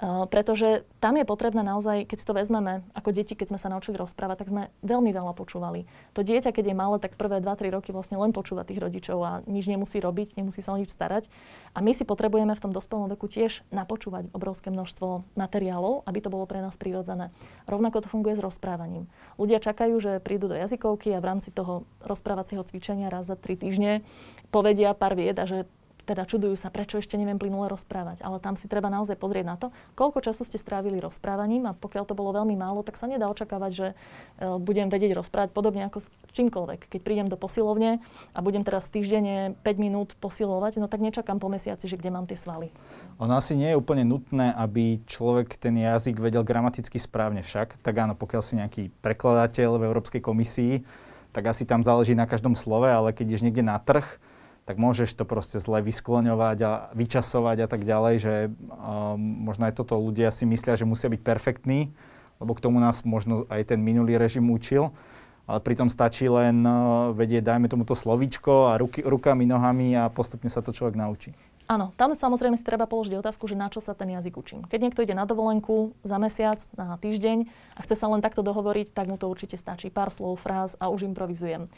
Uh, 0.00 0.24
pretože 0.24 0.88
tam 0.96 1.20
je 1.20 1.28
potrebné 1.28 1.60
naozaj, 1.60 2.08
keď 2.08 2.16
si 2.16 2.24
to 2.24 2.32
vezmeme 2.32 2.80
ako 2.96 3.12
deti, 3.12 3.36
keď 3.36 3.52
sme 3.52 3.60
sa 3.60 3.68
naučili 3.68 4.00
rozprávať, 4.00 4.40
tak 4.40 4.48
sme 4.48 4.62
veľmi 4.80 5.12
veľa 5.12 5.36
počúvali. 5.36 5.84
To 6.16 6.24
dieťa, 6.24 6.56
keď 6.56 6.72
je 6.72 6.76
malé, 6.76 6.96
tak 6.96 7.20
prvé 7.20 7.44
2-3 7.44 7.68
roky 7.68 7.92
vlastne 7.92 8.16
len 8.16 8.32
počúva 8.32 8.64
tých 8.64 8.80
rodičov 8.80 9.20
a 9.20 9.44
nič 9.44 9.68
nemusí 9.68 10.00
robiť, 10.00 10.40
nemusí 10.40 10.64
sa 10.64 10.72
o 10.72 10.80
nič 10.80 10.88
starať. 10.88 11.28
A 11.76 11.84
my 11.84 11.92
si 11.92 12.08
potrebujeme 12.08 12.56
v 12.56 12.62
tom 12.64 12.72
dospelom 12.72 13.12
veku 13.12 13.28
tiež 13.28 13.60
napočúvať 13.68 14.32
obrovské 14.32 14.72
množstvo 14.72 15.36
materiálov, 15.36 16.08
aby 16.08 16.18
to 16.24 16.32
bolo 16.32 16.48
pre 16.48 16.64
nás 16.64 16.80
prirodzené. 16.80 17.28
Rovnako 17.68 18.00
to 18.00 18.08
funguje 18.08 18.40
s 18.40 18.42
rozprávaním. 18.42 19.04
Ľudia 19.36 19.60
čakajú, 19.60 20.00
že 20.00 20.24
prídu 20.24 20.48
do 20.48 20.56
jazykovky 20.56 21.12
a 21.12 21.20
v 21.20 21.28
rámci 21.28 21.52
toho 21.52 21.84
rozprávacieho 22.00 22.64
cvičenia 22.64 23.12
raz 23.12 23.28
za 23.28 23.36
3 23.36 23.68
týždne 23.68 24.00
povedia 24.48 24.96
pár 24.96 25.12
vied 25.12 25.36
a 25.36 25.44
že 25.44 25.68
teda 26.04 26.24
čudujú 26.28 26.56
sa, 26.56 26.72
prečo 26.72 26.98
ešte 26.98 27.18
neviem 27.20 27.36
plynule 27.36 27.70
rozprávať. 27.70 28.24
Ale 28.24 28.42
tam 28.42 28.54
si 28.54 28.66
treba 28.66 28.88
naozaj 28.88 29.16
pozrieť 29.16 29.46
na 29.46 29.56
to, 29.56 29.72
koľko 29.94 30.24
času 30.24 30.42
ste 30.44 30.56
strávili 30.56 30.98
rozprávaním 30.98 31.70
a 31.70 31.76
pokiaľ 31.76 32.04
to 32.08 32.18
bolo 32.18 32.34
veľmi 32.34 32.56
málo, 32.56 32.82
tak 32.82 32.96
sa 32.96 33.06
nedá 33.06 33.28
očakávať, 33.28 33.72
že 33.72 33.86
uh, 33.92 34.58
budem 34.60 34.88
vedieť 34.88 35.16
rozprávať 35.16 35.50
podobne 35.54 35.86
ako 35.86 36.04
s 36.04 36.08
čímkoľvek. 36.32 36.90
Keď 36.90 37.00
prídem 37.00 37.28
do 37.28 37.36
posilovne 37.36 38.00
a 38.32 38.38
budem 38.40 38.62
teraz 38.62 38.86
týždenne 38.88 39.58
5 39.62 39.76
minút 39.76 40.14
posilovať, 40.18 40.80
no 40.80 40.86
tak 40.86 41.04
nečakám 41.04 41.38
po 41.38 41.50
mesiaci, 41.50 41.86
že 41.86 41.98
kde 41.98 42.10
mám 42.14 42.26
tie 42.26 42.38
svaly. 42.38 42.72
Ono 43.20 43.32
asi 43.34 43.56
nie 43.56 43.72
je 43.72 43.80
úplne 43.80 44.06
nutné, 44.06 44.54
aby 44.56 45.02
človek 45.04 45.56
ten 45.58 45.76
jazyk 45.76 46.20
vedel 46.22 46.46
gramaticky 46.46 46.96
správne 46.96 47.44
však. 47.44 47.82
Tak 47.82 47.94
áno, 47.96 48.14
pokiaľ 48.16 48.42
si 48.42 48.54
nejaký 48.58 48.82
prekladateľ 49.04 49.80
v 49.80 49.86
Európskej 49.90 50.22
komisii, 50.22 50.86
tak 51.30 51.46
asi 51.46 51.62
tam 51.62 51.82
záleží 51.86 52.14
na 52.14 52.26
každom 52.26 52.58
slove, 52.58 52.90
ale 52.90 53.14
keď 53.14 53.34
ideš 53.34 53.44
niekde 53.46 53.62
na 53.62 53.78
trh, 53.78 54.18
tak 54.70 54.78
môžeš 54.78 55.18
to 55.18 55.26
proste 55.26 55.58
zle 55.58 55.82
vyskloňovať 55.82 56.58
a 56.62 56.94
vyčasovať 56.94 57.66
a 57.66 57.68
tak 57.68 57.82
ďalej, 57.82 58.14
že 58.22 58.34
um, 58.46 59.18
možno 59.18 59.66
aj 59.66 59.82
toto 59.82 59.98
ľudia 59.98 60.30
si 60.30 60.46
myslia, 60.46 60.78
že 60.78 60.86
musia 60.86 61.10
byť 61.10 61.18
perfektní, 61.26 61.90
lebo 62.38 62.54
k 62.54 62.62
tomu 62.62 62.78
nás 62.78 63.02
možno 63.02 63.50
aj 63.50 63.74
ten 63.74 63.82
minulý 63.82 64.14
režim 64.14 64.46
učil, 64.46 64.94
ale 65.50 65.58
pritom 65.58 65.90
stačí 65.90 66.30
len 66.30 66.62
uh, 66.62 67.10
vedieť, 67.10 67.50
dajme 67.50 67.66
tomuto 67.66 67.98
slovíčko 67.98 68.70
a 68.70 68.78
ruky, 68.78 69.02
rukami, 69.02 69.42
nohami 69.42 69.98
a 69.98 70.06
postupne 70.06 70.46
sa 70.46 70.62
to 70.62 70.70
človek 70.70 70.94
naučí. 70.94 71.34
Áno, 71.66 71.90
tam 71.98 72.14
samozrejme 72.14 72.54
si 72.54 72.66
treba 72.66 72.86
položiť 72.86 73.18
otázku, 73.18 73.50
že 73.50 73.58
na 73.58 73.70
čo 73.70 73.82
sa 73.82 73.94
ten 73.94 74.10
jazyk 74.14 74.38
učím. 74.38 74.66
Keď 74.70 74.78
niekto 74.82 75.02
ide 75.02 75.18
na 75.18 75.26
dovolenku 75.26 75.98
za 76.06 76.18
mesiac, 76.18 76.62
na 76.78 76.94
týždeň 76.94 77.46
a 77.74 77.80
chce 77.86 77.94
sa 77.94 78.10
len 78.10 78.18
takto 78.22 78.42
dohovoriť, 78.42 78.90
tak 78.90 79.06
mu 79.10 79.14
to 79.18 79.30
určite 79.30 79.54
stačí. 79.54 79.86
Pár 79.90 80.10
slov, 80.10 80.42
fráz 80.42 80.74
a 80.82 80.90
už 80.90 81.06
improvizujem. 81.06 81.70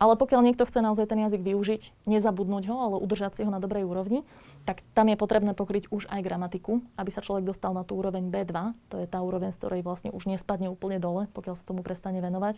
Ale 0.00 0.16
pokiaľ 0.16 0.40
niekto 0.48 0.64
chce 0.64 0.80
naozaj 0.80 1.12
ten 1.12 1.20
jazyk 1.20 1.44
využiť, 1.44 2.08
nezabudnúť 2.08 2.72
ho, 2.72 2.76
ale 2.80 2.96
udržať 3.04 3.36
si 3.36 3.44
ho 3.44 3.52
na 3.52 3.60
dobrej 3.60 3.84
úrovni, 3.84 4.24
tak 4.64 4.80
tam 4.96 5.12
je 5.12 5.16
potrebné 5.20 5.52
pokryť 5.52 5.92
už 5.92 6.08
aj 6.08 6.24
gramatiku, 6.24 6.80
aby 6.96 7.12
sa 7.12 7.20
človek 7.20 7.44
dostal 7.44 7.76
na 7.76 7.84
tú 7.84 8.00
úroveň 8.00 8.32
B2. 8.32 8.72
To 8.88 8.96
je 8.96 9.04
tá 9.04 9.20
úroveň, 9.20 9.52
z 9.52 9.60
ktorej 9.60 9.84
vlastne 9.84 10.08
už 10.08 10.24
nespadne 10.24 10.72
úplne 10.72 10.96
dole, 10.96 11.28
pokiaľ 11.36 11.52
sa 11.52 11.68
tomu 11.68 11.84
prestane 11.84 12.24
venovať. 12.24 12.56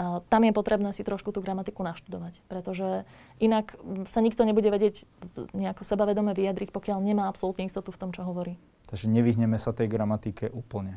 A 0.00 0.24
tam 0.32 0.40
je 0.48 0.56
potrebné 0.56 0.96
si 0.96 1.04
trošku 1.04 1.36
tú 1.36 1.44
gramatiku 1.44 1.84
naštudovať, 1.84 2.40
pretože 2.48 3.04
inak 3.44 3.76
sa 4.08 4.24
nikto 4.24 4.48
nebude 4.48 4.72
vedieť 4.72 5.04
nejako 5.52 5.84
sebavedome 5.84 6.32
vyjadriť, 6.32 6.72
pokiaľ 6.72 7.04
nemá 7.04 7.28
absolútne 7.28 7.68
istotu 7.68 7.92
v 7.92 8.00
tom, 8.00 8.10
čo 8.16 8.24
hovorí. 8.24 8.56
Takže 8.88 9.12
nevyhneme 9.12 9.60
sa 9.60 9.76
tej 9.76 9.92
gramatike 9.92 10.48
úplne 10.48 10.96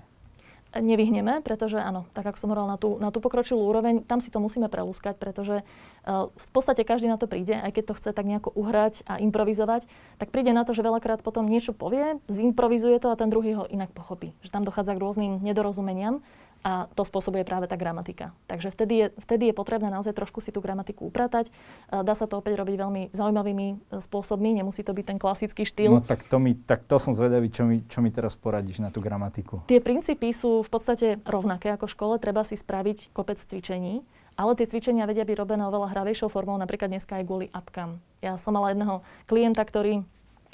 nevyhneme, 0.74 1.46
pretože 1.46 1.78
áno, 1.78 2.10
tak 2.18 2.34
ako 2.34 2.38
som 2.38 2.50
hovorila 2.50 2.74
na 2.74 2.78
tú, 2.82 2.98
na 2.98 3.10
tú 3.14 3.22
pokročilú 3.22 3.62
úroveň, 3.62 4.02
tam 4.02 4.18
si 4.18 4.34
to 4.34 4.42
musíme 4.42 4.66
prelúskať, 4.70 5.22
pretože 5.22 5.62
uh, 5.62 6.32
v 6.34 6.48
podstate 6.50 6.82
každý 6.82 7.10
na 7.10 7.22
to 7.22 7.30
príde, 7.30 7.54
aj 7.54 7.72
keď 7.74 7.84
to 7.92 7.98
chce 7.98 8.10
tak 8.14 8.26
nejako 8.26 8.50
uhrať 8.58 9.06
a 9.06 9.22
improvizovať, 9.22 9.86
tak 10.18 10.34
príde 10.34 10.50
na 10.56 10.66
to, 10.66 10.74
že 10.74 10.82
veľakrát 10.82 11.22
potom 11.22 11.46
niečo 11.46 11.76
povie, 11.76 12.18
zimprovizuje 12.26 12.98
to 12.98 13.14
a 13.14 13.20
ten 13.20 13.30
druhý 13.30 13.54
ho 13.54 13.66
inak 13.70 13.94
pochopí. 13.94 14.34
Že 14.42 14.50
tam 14.50 14.64
dochádza 14.66 14.98
k 14.98 15.04
rôznym 15.04 15.32
nedorozumeniam 15.46 16.26
a 16.64 16.88
to 16.96 17.04
spôsobuje 17.04 17.44
práve 17.44 17.68
tá 17.68 17.76
gramatika. 17.76 18.32
Takže 18.48 18.72
vtedy 18.72 18.94
je, 18.96 19.08
vtedy 19.20 19.52
je 19.52 19.56
potrebné 19.56 19.92
naozaj 19.92 20.16
trošku 20.16 20.40
si 20.40 20.56
tú 20.56 20.64
gramatiku 20.64 21.12
upratať. 21.12 21.52
Dá 21.92 22.16
sa 22.16 22.24
to 22.24 22.40
opäť 22.40 22.56
robiť 22.56 22.76
veľmi 22.80 23.02
zaujímavými 23.12 23.68
e, 23.68 24.00
spôsobmi, 24.00 24.56
nemusí 24.56 24.80
to 24.80 24.96
byť 24.96 25.06
ten 25.12 25.20
klasický 25.20 25.68
štýl. 25.68 26.00
No 26.00 26.00
tak 26.00 26.24
to, 26.24 26.40
mi, 26.40 26.56
tak 26.56 26.88
to 26.88 26.96
som 26.96 27.12
zvedavý, 27.12 27.52
čo 27.52 27.68
mi, 27.68 27.84
čo 27.84 28.00
mi 28.00 28.16
teraz 28.16 28.40
poradíš 28.40 28.80
na 28.80 28.96
tú 28.96 29.04
gramatiku. 29.04 29.68
Tie 29.68 29.84
princípy 29.84 30.32
sú 30.32 30.64
v 30.64 30.70
podstate 30.72 31.20
rovnaké 31.28 31.76
ako 31.76 31.92
v 31.92 31.94
škole, 32.00 32.14
treba 32.16 32.48
si 32.48 32.56
spraviť 32.56 33.12
kopec 33.12 33.44
cvičení. 33.44 34.08
Ale 34.34 34.58
tie 34.58 34.66
cvičenia 34.66 35.06
vedia 35.06 35.28
byť 35.28 35.38
robené 35.38 35.62
oveľa 35.70 35.94
hravejšou 35.94 36.26
formou, 36.32 36.58
napríklad 36.58 36.90
dneska 36.90 37.22
aj 37.22 37.28
kvôli 37.28 37.48
apkám. 37.54 38.02
Ja 38.18 38.34
som 38.42 38.58
mala 38.58 38.74
jedného 38.74 39.06
klienta, 39.30 39.62
ktorý 39.62 40.02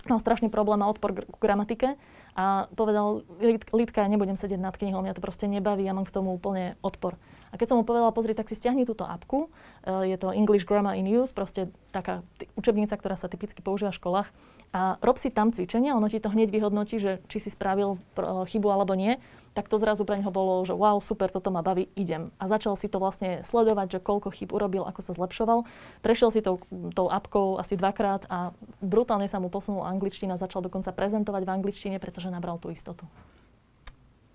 mal 0.03 0.19
strašný 0.19 0.51
problém 0.51 0.83
a 0.83 0.91
odpor 0.91 1.15
k 1.15 1.23
gramatike 1.39 1.95
a 2.37 2.69
povedal, 2.73 3.25
Lidka, 3.73 4.05
ja 4.05 4.09
nebudem 4.09 4.37
sedieť 4.37 4.61
nad 4.61 4.75
knihou, 4.75 5.01
mňa 5.01 5.17
to 5.17 5.23
proste 5.23 5.45
nebaví, 5.49 5.85
ja 5.85 5.93
mám 5.93 6.05
k 6.05 6.15
tomu 6.15 6.33
úplne 6.33 6.77
odpor. 6.81 7.17
A 7.49 7.57
keď 7.57 7.73
som 7.73 7.77
mu 7.81 7.83
povedala, 7.85 8.13
pozri, 8.13 8.37
tak 8.37 8.45
si 8.45 8.53
stiahni 8.53 8.85
túto 8.85 9.05
apku, 9.05 9.49
e, 9.81 10.13
je 10.13 10.17
to 10.21 10.29
English 10.29 10.69
Grammar 10.69 10.93
in 10.93 11.09
Use, 11.09 11.33
proste 11.33 11.73
taká 11.89 12.21
učebnica, 12.53 12.93
ktorá 12.93 13.17
sa 13.17 13.25
typicky 13.25 13.65
používa 13.65 13.89
v 13.89 13.99
školách 14.01 14.29
a 14.69 15.01
rob 15.01 15.17
si 15.17 15.33
tam 15.33 15.49
cvičenia, 15.49 15.97
ono 15.97 16.09
ti 16.09 16.21
to 16.21 16.29
hneď 16.29 16.53
vyhodnotí, 16.53 17.01
že 17.01 17.25
či 17.25 17.37
si 17.41 17.49
spravil 17.49 17.97
chybu 18.45 18.67
alebo 18.69 18.93
nie 18.93 19.17
tak 19.53 19.67
to 19.67 19.75
zrazu 19.75 20.05
pre 20.05 20.15
neho 20.21 20.31
bolo, 20.31 20.61
že 20.65 20.71
wow, 20.71 21.01
super, 21.01 21.27
toto 21.27 21.49
ma 21.49 21.59
baví, 21.59 21.89
idem. 21.99 22.31
A 22.37 22.47
začal 22.47 22.77
si 22.77 22.87
to 22.87 23.01
vlastne 23.01 23.41
sledovať, 23.41 23.97
že 23.97 23.99
koľko 23.99 24.31
chyb 24.31 24.55
urobil, 24.55 24.85
ako 24.85 25.01
sa 25.03 25.11
zlepšoval. 25.11 25.65
Prešiel 25.99 26.29
si 26.31 26.39
tou, 26.39 26.61
tou 26.93 27.09
apkou 27.09 27.57
asi 27.57 27.75
dvakrát 27.75 28.23
a 28.29 28.55
brutálne 28.79 29.27
sa 29.27 29.41
mu 29.41 29.51
posunul 29.51 29.83
angličtina, 29.83 30.39
začal 30.39 30.63
dokonca 30.63 30.93
prezentovať 30.93 31.43
v 31.43 31.51
angličtine, 31.51 31.97
pretože 31.99 32.31
nabral 32.31 32.61
tú 32.61 32.69
istotu. 32.69 33.03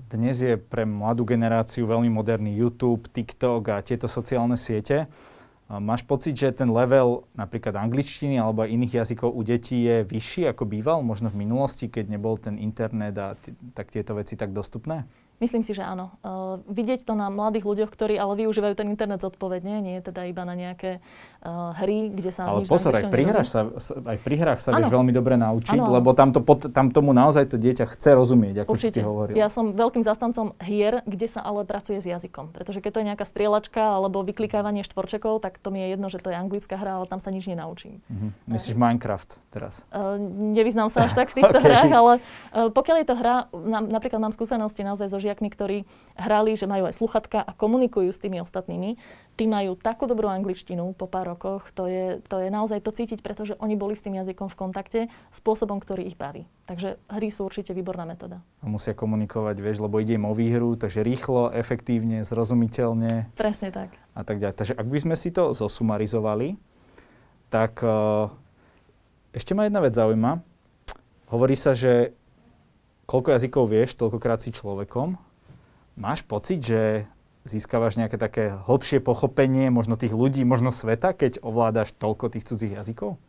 Dnes 0.04 0.36
je 0.36 0.60
pre 0.60 0.84
mladú 0.84 1.24
generáciu 1.24 1.88
veľmi 1.88 2.12
moderný 2.12 2.52
YouTube, 2.52 3.08
TikTok 3.08 3.62
a 3.72 3.80
tieto 3.80 4.04
sociálne 4.04 4.60
siete. 4.60 5.08
Máš 5.64 6.04
pocit, 6.04 6.36
že 6.36 6.52
ten 6.52 6.68
level 6.68 7.24
napríklad 7.32 7.72
angličtiny 7.80 8.36
alebo 8.36 8.68
iných 8.68 9.00
jazykov 9.00 9.32
u 9.32 9.40
detí 9.40 9.88
je 9.88 10.04
vyšší 10.04 10.52
ako 10.52 10.68
býval 10.68 11.00
možno 11.00 11.32
v 11.32 11.40
minulosti, 11.40 11.88
keď 11.88 12.04
nebol 12.12 12.36
ten 12.36 12.60
internet 12.60 13.16
a 13.16 13.32
t- 13.32 13.56
tak 13.72 13.88
tieto 13.88 14.12
veci 14.12 14.36
tak 14.36 14.52
dostupné? 14.52 15.08
Myslím 15.42 15.66
si, 15.66 15.74
že 15.74 15.82
áno. 15.82 16.14
Uh, 16.22 16.62
vidieť 16.70 17.02
to 17.02 17.18
na 17.18 17.26
mladých 17.26 17.66
ľuďoch, 17.66 17.90
ktorí 17.90 18.14
ale 18.14 18.38
využívajú 18.46 18.78
ten 18.78 18.86
internet 18.86 19.18
zodpovedne, 19.18 19.82
nie 19.82 19.98
je 19.98 20.14
teda 20.14 20.30
iba 20.30 20.46
na 20.46 20.54
nejaké 20.54 21.02
uh, 21.42 21.74
hry, 21.74 22.14
kde 22.14 22.30
sa 22.30 22.46
Ale 22.46 22.62
pozor, 22.70 22.94
aj 22.94 23.10
pri, 23.10 23.26
sa, 23.42 23.66
aj 23.82 24.18
pri 24.22 24.34
hrách 24.38 24.60
sa 24.62 24.70
vieš 24.78 24.94
veľmi 24.94 25.10
dobre 25.10 25.34
naučiť, 25.34 25.74
ano, 25.74 25.90
lebo 25.90 26.14
tam, 26.14 26.30
to, 26.30 26.40
tam 26.70 26.94
tomu 26.94 27.10
naozaj 27.10 27.50
to 27.50 27.58
dieťa 27.58 27.90
chce 27.98 28.14
rozumieť, 28.14 28.62
ako 28.62 28.78
Určite. 28.78 28.94
si 28.94 29.02
ty 29.02 29.02
hovoril. 29.02 29.34
Ja 29.34 29.50
som 29.50 29.74
veľkým 29.74 30.06
zastancom 30.06 30.54
hier, 30.62 31.02
kde 31.02 31.26
sa 31.26 31.42
ale 31.42 31.66
pracuje 31.66 31.98
s 31.98 32.06
jazykom. 32.06 32.54
Pretože 32.54 32.78
keď 32.78 32.90
to 32.94 32.98
je 33.02 33.06
nejaká 33.10 33.26
strieľačka 33.26 33.82
alebo 33.82 34.22
vyklikávanie 34.22 34.86
štvorčekov, 34.86 35.42
tak 35.42 35.58
to 35.58 35.74
mi 35.74 35.82
je 35.82 35.98
jedno, 35.98 36.06
že 36.06 36.22
to 36.22 36.30
je 36.30 36.36
anglická 36.38 36.78
hra, 36.78 37.02
ale 37.02 37.10
tam 37.10 37.18
sa 37.18 37.34
nič 37.34 37.50
nenaučím. 37.50 37.98
Uh-huh. 38.06 38.30
Myslíš 38.46 38.78
Minecraft 38.78 39.42
teraz? 39.50 39.82
Uh, 39.90 40.14
nevyznám 40.54 40.94
sa 40.94 41.10
až 41.10 41.12
tak 41.18 41.34
v 41.34 41.42
týchto 41.42 41.58
okay. 41.58 41.66
hrách, 41.66 41.90
ale 41.90 42.12
uh, 42.54 42.70
pokiaľ 42.70 42.96
je 43.02 43.06
to 43.10 43.14
hra, 43.18 43.36
na, 43.50 43.78
napríklad 43.82 44.22
mám 44.22 44.30
skúsenosti 44.30 44.86
naozaj 44.86 45.10
so 45.10 45.18
žiakmi, 45.24 45.48
ktorí 45.48 45.88
hrali, 46.14 46.54
že 46.54 46.68
majú 46.68 46.84
aj 46.84 47.00
sluchatka 47.00 47.40
a 47.40 47.56
komunikujú 47.56 48.12
s 48.12 48.20
tými 48.20 48.44
ostatnými, 48.44 49.00
tí 49.34 49.44
majú 49.48 49.74
takú 49.74 50.04
dobrú 50.04 50.28
angličtinu 50.30 50.94
po 50.94 51.08
pár 51.08 51.34
rokoch, 51.34 51.72
to 51.72 51.88
je, 51.88 52.20
to 52.28 52.38
je 52.38 52.48
naozaj 52.52 52.84
to 52.84 52.92
cítiť, 52.92 53.24
pretože 53.24 53.56
oni 53.58 53.74
boli 53.74 53.98
s 53.98 54.04
tým 54.04 54.14
jazykom 54.20 54.52
v 54.52 54.58
kontakte 54.58 55.00
spôsobom, 55.34 55.80
ktorý 55.82 56.06
ich 56.06 56.14
baví. 56.14 56.46
Takže 56.68 57.00
hry 57.10 57.28
sú 57.32 57.48
určite 57.48 57.74
výborná 57.74 58.06
metóda. 58.06 58.44
A 58.62 58.68
musia 58.70 58.92
komunikovať, 58.92 59.56
vieš, 59.58 59.82
lebo 59.82 59.98
ide 59.98 60.14
im 60.20 60.28
o 60.28 60.36
výhru, 60.36 60.78
takže 60.78 61.02
rýchlo, 61.02 61.50
efektívne, 61.50 62.22
zrozumiteľne. 62.22 63.34
Presne 63.34 63.74
tak. 63.74 63.90
A 64.14 64.22
tak 64.22 64.38
ďalej. 64.38 64.54
Takže 64.54 64.74
ak 64.78 64.86
by 64.86 64.98
sme 65.02 65.16
si 65.18 65.34
to 65.34 65.50
zosumarizovali, 65.50 66.54
tak 67.50 67.82
uh, 67.82 68.30
ešte 69.34 69.54
ma 69.54 69.66
jedna 69.66 69.82
vec 69.82 69.94
zaujíma. 69.94 70.38
Hovorí 71.34 71.58
sa, 71.58 71.74
že 71.74 72.14
koľko 73.04 73.36
jazykov 73.36 73.64
vieš, 73.70 73.96
toľkokrát 73.96 74.40
si 74.40 74.50
človekom. 74.52 75.16
Máš 75.94 76.26
pocit, 76.26 76.60
že 76.64 77.06
získavaš 77.44 78.00
nejaké 78.00 78.16
také 78.16 78.56
hlbšie 78.64 79.04
pochopenie 79.04 79.68
možno 79.68 80.00
tých 80.00 80.16
ľudí, 80.16 80.42
možno 80.42 80.72
sveta, 80.72 81.12
keď 81.12 81.44
ovládaš 81.44 81.92
toľko 81.94 82.32
tých 82.32 82.48
cudzích 82.48 82.74
jazykov? 82.74 83.20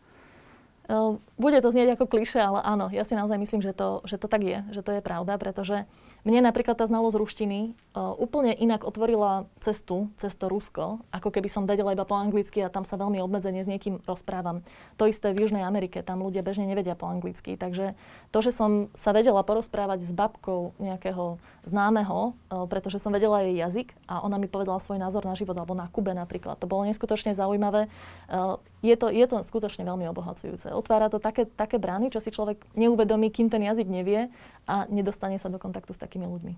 Bude 1.36 1.60
to 1.66 1.74
znieť 1.74 1.98
ako 1.98 2.06
kliše, 2.06 2.38
ale 2.38 2.62
áno, 2.62 2.94
ja 2.94 3.02
si 3.02 3.18
naozaj 3.18 3.42
myslím, 3.42 3.66
že 3.66 3.74
to, 3.74 4.06
že 4.06 4.22
to 4.22 4.30
tak 4.30 4.46
je, 4.46 4.62
že 4.70 4.86
to 4.86 4.94
je 4.94 5.02
pravda, 5.02 5.42
pretože 5.42 5.90
Mne 6.26 6.42
napríklad 6.42 6.74
tá 6.74 6.90
znalosť 6.90 7.22
ruštiny 7.22 7.78
uh, 7.94 8.18
úplne 8.18 8.50
inak 8.58 8.82
otvorila 8.82 9.46
cestu 9.62 10.10
cez 10.18 10.34
to 10.34 10.50
Rusko, 10.50 11.06
ako 11.14 11.30
keby 11.30 11.46
som 11.46 11.70
vedela 11.70 11.94
iba 11.94 12.02
po 12.02 12.18
anglicky 12.18 12.66
a 12.66 12.74
tam 12.74 12.82
sa 12.82 12.98
veľmi 12.98 13.22
obmedzene 13.22 13.62
s 13.62 13.70
niekým 13.70 14.02
rozprávam. 14.10 14.66
To 14.98 15.06
isté 15.06 15.30
v 15.38 15.46
Južnej 15.46 15.62
Amerike, 15.62 16.02
tam 16.02 16.26
ľudia 16.26 16.42
bežne 16.42 16.66
nevedia 16.66 16.98
po 16.98 17.06
anglicky. 17.06 17.54
Takže 17.54 17.94
to, 18.34 18.40
že 18.42 18.50
som 18.50 18.90
sa 18.98 19.14
vedela 19.14 19.46
porozprávať 19.46 20.02
s 20.02 20.18
babkou 20.18 20.74
nejakého 20.82 21.38
známeho, 21.62 22.34
uh, 22.34 22.66
pretože 22.66 22.98
som 22.98 23.14
vedela 23.14 23.46
jej 23.46 23.62
jazyk 23.62 23.94
a 24.10 24.26
ona 24.26 24.42
mi 24.42 24.50
povedala 24.50 24.82
svoj 24.82 24.98
názor 24.98 25.30
na 25.30 25.38
život, 25.38 25.54
alebo 25.54 25.78
na 25.78 25.86
Kube 25.94 26.18
napríklad. 26.18 26.58
To 26.58 26.66
bolo 26.66 26.90
neskutočne 26.90 27.38
zaujímavé. 27.38 27.86
Uh, 28.26 28.58
je, 28.82 28.98
to, 28.98 29.14
je 29.14 29.26
to 29.30 29.46
skutočne 29.46 29.86
veľmi 29.86 30.10
obohacujúce. 30.10 30.74
Otvára 30.74 31.14
to 31.14 31.22
také, 31.22 31.46
také 31.46 31.78
brány, 31.78 32.10
čo 32.10 32.18
si 32.18 32.34
človek 32.34 32.66
neuvedomí, 32.74 33.30
kým 33.30 33.54
ten 33.54 33.62
jazyk 33.62 33.86
nevie 33.86 34.34
a 34.66 34.90
nedostane 34.90 35.38
sa 35.38 35.50
do 35.50 35.62
kontaktu 35.62 35.94
s 35.94 36.00
takými 36.02 36.26
ľuďmi. 36.30 36.54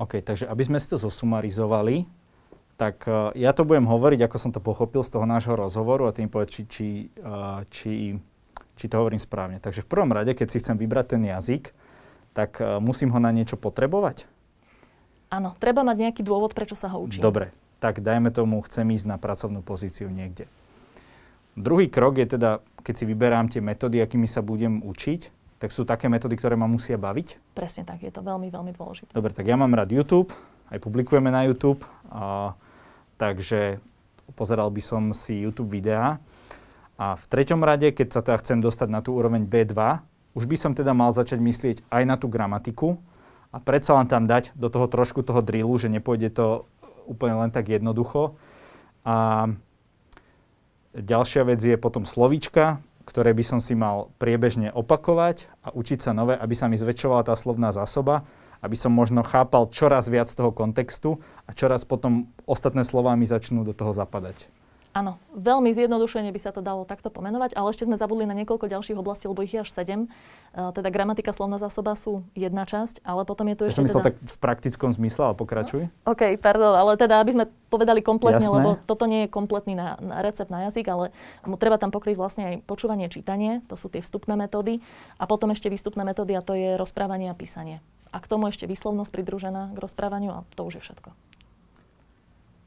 OK, 0.00 0.24
takže 0.24 0.48
aby 0.48 0.62
sme 0.64 0.78
si 0.80 0.88
to 0.88 0.96
zosumarizovali, 0.96 2.08
tak 2.80 3.04
uh, 3.04 3.28
ja 3.36 3.52
to 3.52 3.68
budem 3.68 3.84
hovoriť, 3.84 4.24
ako 4.24 4.36
som 4.40 4.50
to 4.56 4.64
pochopil 4.64 5.04
z 5.04 5.12
toho 5.12 5.28
nášho 5.28 5.52
rozhovoru 5.52 6.08
a 6.08 6.16
tým 6.16 6.32
povedať, 6.32 6.48
či, 6.48 6.62
či, 6.64 6.88
uh, 7.20 7.60
či, 7.68 8.16
či 8.80 8.84
to 8.88 8.96
hovorím 8.96 9.20
správne. 9.20 9.60
Takže 9.60 9.84
v 9.84 9.90
prvom 9.92 10.08
rade, 10.16 10.32
keď 10.32 10.48
si 10.48 10.64
chcem 10.64 10.80
vybrať 10.80 11.18
ten 11.18 11.22
jazyk, 11.28 11.76
tak 12.32 12.56
uh, 12.64 12.80
musím 12.80 13.12
ho 13.12 13.20
na 13.20 13.28
niečo 13.28 13.60
potrebovať? 13.60 14.24
Áno, 15.28 15.52
treba 15.60 15.84
mať 15.84 16.08
nejaký 16.08 16.22
dôvod, 16.24 16.56
prečo 16.56 16.72
sa 16.72 16.88
ho 16.88 17.04
učím. 17.04 17.20
Dobre, 17.20 17.52
tak 17.78 18.00
dajme 18.00 18.32
tomu, 18.32 18.64
chcem 18.64 18.88
ísť 18.96 19.06
na 19.06 19.20
pracovnú 19.20 19.60
pozíciu 19.60 20.08
niekde. 20.08 20.48
Druhý 21.60 21.92
krok 21.92 22.16
je 22.16 22.26
teda, 22.40 22.64
keď 22.80 22.94
si 22.96 23.04
vyberám 23.04 23.52
tie 23.52 23.60
metódy, 23.60 24.00
akými 24.00 24.24
sa 24.24 24.40
budem 24.40 24.80
učiť, 24.80 25.39
tak 25.60 25.76
sú 25.76 25.84
také 25.84 26.08
metódy, 26.08 26.40
ktoré 26.40 26.56
ma 26.56 26.64
musia 26.64 26.96
baviť? 26.96 27.52
Presne 27.52 27.84
tak, 27.84 28.00
je 28.00 28.08
to 28.08 28.24
veľmi, 28.24 28.48
veľmi 28.48 28.72
dôležité. 28.72 29.12
Dobre, 29.12 29.36
tak 29.36 29.44
ja 29.44 29.60
mám 29.60 29.76
rád 29.76 29.92
YouTube, 29.92 30.32
aj 30.72 30.80
publikujeme 30.80 31.28
na 31.28 31.44
YouTube, 31.44 31.84
a, 32.08 32.56
takže 33.20 33.76
pozeral 34.32 34.72
by 34.72 34.80
som 34.80 35.12
si 35.12 35.44
YouTube 35.44 35.68
videá. 35.68 36.16
A 36.96 37.12
v 37.12 37.24
treťom 37.28 37.60
rade, 37.60 37.92
keď 37.92 38.08
sa 38.08 38.20
teda 38.24 38.40
chcem 38.40 38.58
dostať 38.64 38.88
na 38.88 39.04
tú 39.04 39.20
úroveň 39.20 39.44
B2, 39.44 39.76
už 40.32 40.48
by 40.48 40.56
som 40.56 40.72
teda 40.72 40.96
mal 40.96 41.12
začať 41.12 41.36
myslieť 41.36 41.76
aj 41.92 42.02
na 42.08 42.16
tú 42.16 42.32
gramatiku 42.32 42.96
a 43.52 43.60
predsa 43.60 43.98
len 44.00 44.08
tam 44.08 44.24
dať 44.24 44.56
do 44.56 44.72
toho 44.72 44.88
trošku 44.88 45.20
toho 45.20 45.44
drillu, 45.44 45.76
že 45.76 45.92
nepôjde 45.92 46.32
to 46.32 46.64
úplne 47.04 47.36
len 47.36 47.50
tak 47.52 47.68
jednoducho. 47.68 48.38
A 49.04 49.48
ďalšia 50.96 51.42
vec 51.44 51.60
je 51.60 51.76
potom 51.76 52.06
slovíčka, 52.06 52.78
ktoré 53.10 53.34
by 53.34 53.42
som 53.42 53.58
si 53.58 53.74
mal 53.74 54.14
priebežne 54.22 54.70
opakovať 54.70 55.50
a 55.66 55.74
učiť 55.74 55.98
sa 55.98 56.14
nové, 56.14 56.38
aby 56.38 56.54
sa 56.54 56.70
mi 56.70 56.78
zväčšovala 56.78 57.26
tá 57.26 57.34
slovná 57.34 57.74
zásoba, 57.74 58.22
aby 58.62 58.78
som 58.78 58.94
možno 58.94 59.26
chápal 59.26 59.66
čoraz 59.66 60.06
viac 60.06 60.30
toho 60.30 60.54
kontextu 60.54 61.18
a 61.44 61.50
čoraz 61.50 61.82
potom 61.82 62.30
ostatné 62.46 62.86
slová 62.86 63.18
mi 63.18 63.26
začnú 63.26 63.66
do 63.66 63.74
toho 63.74 63.90
zapadať. 63.90 64.59
Áno, 64.90 65.22
veľmi 65.38 65.70
zjednodušene 65.70 66.34
by 66.34 66.40
sa 66.42 66.50
to 66.50 66.66
dalo 66.66 66.82
takto 66.82 67.14
pomenovať, 67.14 67.54
ale 67.54 67.70
ešte 67.70 67.86
sme 67.86 67.94
zabudli 67.94 68.26
na 68.26 68.34
niekoľko 68.34 68.66
ďalších 68.66 68.98
oblastí, 68.98 69.30
lebo 69.30 69.46
ich 69.46 69.54
je 69.54 69.62
až 69.62 69.70
sedem. 69.70 70.10
Uh, 70.50 70.74
teda 70.74 70.90
gramatika, 70.90 71.30
slovná 71.30 71.62
zásoba 71.62 71.94
sú 71.94 72.26
jedna 72.34 72.66
časť, 72.66 73.06
ale 73.06 73.22
potom 73.22 73.46
je 73.46 73.54
tu 73.54 73.62
ja 73.66 73.70
ešte... 73.70 73.78
som 73.78 73.86
myslel 73.86 74.02
teda... 74.02 74.08
tak 74.10 74.16
v 74.18 74.36
praktickom 74.42 74.90
zmysle, 74.90 75.30
ale 75.30 75.34
pokračuj. 75.38 75.86
No, 75.86 76.10
OK, 76.10 76.34
pardon, 76.42 76.74
ale 76.74 76.98
teda, 76.98 77.22
aby 77.22 77.30
sme 77.38 77.44
povedali 77.70 78.02
kompletne, 78.02 78.42
Jasné. 78.42 78.56
lebo 78.58 78.82
toto 78.82 79.06
nie 79.06 79.26
je 79.26 79.28
kompletný 79.30 79.78
na, 79.78 79.94
na 80.02 80.26
recept 80.26 80.50
na 80.50 80.66
jazyk, 80.66 80.90
ale 80.90 81.14
mu 81.46 81.54
treba 81.54 81.78
tam 81.78 81.94
pokryť 81.94 82.18
vlastne 82.18 82.42
aj 82.50 82.54
počúvanie, 82.66 83.06
čítanie, 83.06 83.62
to 83.70 83.78
sú 83.78 83.86
tie 83.94 84.02
vstupné 84.02 84.34
metódy, 84.34 84.82
a 85.22 85.30
potom 85.30 85.54
ešte 85.54 85.70
výstupné 85.70 86.02
metódy, 86.02 86.34
a 86.34 86.42
to 86.42 86.58
je 86.58 86.74
rozprávanie 86.74 87.30
a 87.30 87.38
písanie. 87.38 87.78
A 88.10 88.18
k 88.18 88.26
tomu 88.26 88.50
ešte 88.50 88.66
výslovnosť 88.66 89.14
pridružená 89.14 89.70
k 89.70 89.78
rozprávaniu 89.78 90.34
a 90.34 90.42
to 90.58 90.66
už 90.66 90.82
je 90.82 90.90
všetko. 90.90 91.14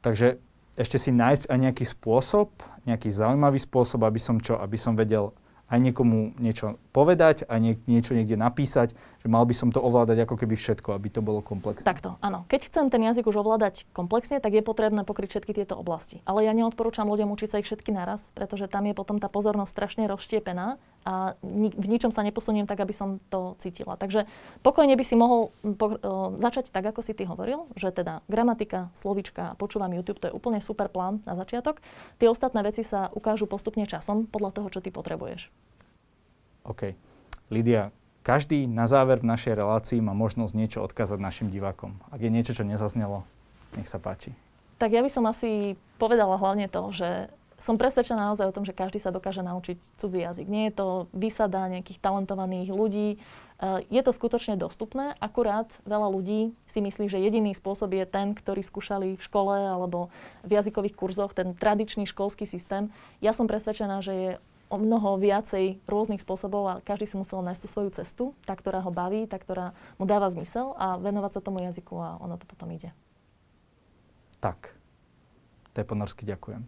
Takže 0.00 0.40
ešte 0.74 0.98
si 0.98 1.10
nájsť 1.14 1.50
aj 1.50 1.58
nejaký 1.58 1.84
spôsob, 1.86 2.50
nejaký 2.84 3.08
zaujímavý 3.10 3.62
spôsob, 3.62 4.02
aby 4.04 4.20
som 4.20 4.36
čo, 4.42 4.58
aby 4.58 4.74
som 4.74 4.98
vedel 4.98 5.30
aj 5.70 5.78
niekomu 5.80 6.36
niečo 6.36 6.76
povedať, 6.92 7.48
aj 7.48 7.58
nie, 7.58 7.74
niečo 7.88 8.12
niekde 8.12 8.36
napísať, 8.36 8.92
že 9.24 9.32
mal 9.32 9.48
by 9.48 9.56
som 9.56 9.72
to 9.72 9.80
ovládať 9.80 10.28
ako 10.28 10.36
keby 10.36 10.52
všetko, 10.52 10.92
aby 10.92 11.08
to 11.08 11.24
bolo 11.24 11.40
komplexné. 11.40 11.80
Takto, 11.80 12.20
áno. 12.20 12.44
Keď 12.44 12.68
chcem 12.68 12.92
ten 12.92 13.00
jazyk 13.08 13.24
už 13.24 13.40
ovládať 13.40 13.88
komplexne, 13.96 14.36
tak 14.36 14.52
je 14.52 14.60
potrebné 14.60 15.00
pokryť 15.00 15.32
všetky 15.32 15.56
tieto 15.56 15.80
oblasti. 15.80 16.20
Ale 16.28 16.44
ja 16.44 16.52
neodporúčam 16.52 17.08
ľuďom 17.08 17.32
učiť 17.32 17.48
sa 17.48 17.56
ich 17.56 17.64
všetky 17.64 17.88
naraz, 17.88 18.28
pretože 18.36 18.68
tam 18.68 18.84
je 18.84 18.92
potom 18.92 19.16
tá 19.16 19.32
pozornosť 19.32 19.72
strašne 19.72 20.04
rozštiepená 20.12 20.76
a 21.08 21.40
ni- 21.40 21.72
v 21.72 21.86
ničom 21.88 22.12
sa 22.12 22.20
neposuniem 22.20 22.68
tak, 22.68 22.84
aby 22.84 22.92
som 22.92 23.16
to 23.32 23.56
cítila. 23.64 23.96
Takže 23.96 24.28
pokojne 24.60 24.92
by 24.92 25.04
si 25.08 25.16
mohol 25.16 25.56
po- 25.80 25.96
o, 25.96 26.36
začať 26.36 26.68
tak, 26.68 26.84
ako 26.84 27.00
si 27.00 27.16
ty 27.16 27.24
hovoril, 27.24 27.64
že 27.80 27.96
teda 27.96 28.20
gramatika, 28.28 28.92
slovička 28.92 29.52
a 29.52 29.56
počúvam 29.56 29.88
YouTube, 29.96 30.20
to 30.20 30.28
je 30.28 30.36
úplne 30.36 30.60
super 30.60 30.92
plán 30.92 31.24
na 31.24 31.32
začiatok. 31.32 31.80
Tie 32.20 32.28
ostatné 32.28 32.60
veci 32.60 32.84
sa 32.84 33.08
ukážu 33.08 33.48
postupne 33.48 33.88
časom 33.88 34.28
podľa 34.28 34.52
toho, 34.60 34.68
čo 34.68 34.84
ty 34.84 34.92
potrebuješ. 34.92 35.48
OK. 36.68 36.92
Lidia, 37.48 37.88
každý 38.24 38.64
na 38.64 38.88
záver 38.88 39.20
v 39.20 39.28
našej 39.28 39.52
relácii 39.52 40.00
má 40.00 40.16
možnosť 40.16 40.56
niečo 40.56 40.80
odkázať 40.80 41.20
našim 41.20 41.52
divákom. 41.52 42.00
Ak 42.08 42.24
je 42.24 42.32
niečo, 42.32 42.56
čo 42.56 42.64
nezaznelo, 42.64 43.28
nech 43.76 43.86
sa 43.86 44.00
páči. 44.00 44.32
Tak 44.80 44.90
ja 44.90 45.04
by 45.04 45.10
som 45.12 45.28
asi 45.28 45.76
povedala 46.00 46.40
hlavne 46.40 46.66
to, 46.66 46.90
že 46.90 47.28
som 47.60 47.78
presvedčená 47.78 48.32
naozaj 48.32 48.50
o 48.50 48.56
tom, 48.56 48.66
že 48.66 48.74
každý 48.74 48.98
sa 48.98 49.14
dokáže 49.14 49.44
naučiť 49.44 49.78
cudzí 50.00 50.26
jazyk. 50.26 50.46
Nie 50.50 50.68
je 50.68 50.74
to 50.74 50.88
vysada 51.14 51.70
nejakých 51.70 52.02
talentovaných 52.02 52.74
ľudí. 52.74 53.16
Eh, 53.62 53.86
Je 53.88 54.02
to 54.02 54.10
skutočne 54.10 54.58
dostupné, 54.58 55.14
akurát 55.22 55.70
veľa 55.86 56.10
ľudí 56.10 56.50
si 56.66 56.82
myslí, 56.82 57.06
že 57.06 57.22
jediný 57.22 57.54
spôsob 57.54 57.94
je 57.94 58.04
ten, 58.04 58.34
ktorý 58.34 58.60
skúšali 58.66 59.14
v 59.14 59.22
škole 59.22 59.54
alebo 59.54 60.10
v 60.42 60.50
jazykových 60.58 60.98
kurzoch, 60.98 61.32
ten 61.32 61.54
tradičný 61.54 62.10
školský 62.10 62.44
systém. 62.44 62.90
Ja 63.22 63.30
som 63.30 63.46
presvedčená, 63.46 64.02
že 64.02 64.12
je 64.12 64.30
o 64.74 64.76
mnoho 64.82 65.14
viacej 65.22 65.86
rôznych 65.86 66.18
spôsobov 66.18 66.62
a 66.66 66.74
každý 66.82 67.06
si 67.06 67.14
musel 67.14 67.46
nájsť 67.46 67.62
tú 67.62 67.68
svoju 67.70 67.90
cestu, 67.94 68.24
tá, 68.42 68.58
ktorá 68.58 68.82
ho 68.82 68.90
baví, 68.90 69.30
tá, 69.30 69.38
ktorá 69.38 69.70
mu 70.02 70.04
dáva 70.04 70.26
zmysel 70.34 70.74
a 70.74 70.98
venovať 70.98 71.38
sa 71.38 71.40
tomu 71.40 71.62
jazyku 71.62 71.94
a 72.02 72.18
ono 72.18 72.34
to 72.34 72.44
potom 72.50 72.66
ide. 72.74 72.90
Tak. 74.42 74.74
To 75.72 75.76
je 75.78 75.86
ponorsky 75.86 76.26
ďakujem. 76.26 76.66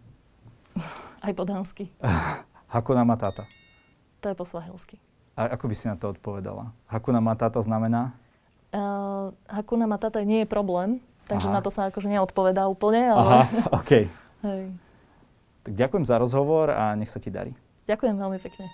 Aj 1.27 1.33
po 1.35 1.43
dánsky. 1.43 1.91
Hakuna 2.73 3.03
Matata. 3.03 3.43
To 4.23 4.31
je 4.31 4.35
po 4.35 4.47
svahilsky. 4.47 4.95
A 5.37 5.53
ako 5.53 5.69
by 5.69 5.75
si 5.75 5.85
na 5.85 5.99
to 5.99 6.15
odpovedala? 6.15 6.71
Hakuna 6.89 7.19
Matata 7.19 7.59
znamená? 7.59 8.15
Uh, 8.71 9.35
Hakuna 9.45 9.85
Matata 9.85 10.23
nie 10.23 10.43
je 10.43 10.47
problém, 10.49 11.03
takže 11.27 11.51
Aha. 11.51 11.59
na 11.59 11.61
to 11.61 11.69
sa 11.69 11.91
akože 11.91 12.07
neodpovedá 12.09 12.65
úplne, 12.71 13.13
ale... 13.13 13.31
Aha, 13.43 13.43
OK. 13.83 13.91
Hej. 14.47 14.63
Tak 15.67 15.73
ďakujem 15.75 16.05
za 16.07 16.15
rozhovor 16.15 16.71
a 16.71 16.95
nech 16.95 17.11
sa 17.11 17.19
ti 17.19 17.27
darí. 17.27 17.51
Ďakujem 17.87 18.15
veľmi 18.19 18.39
pekne. 18.43 18.67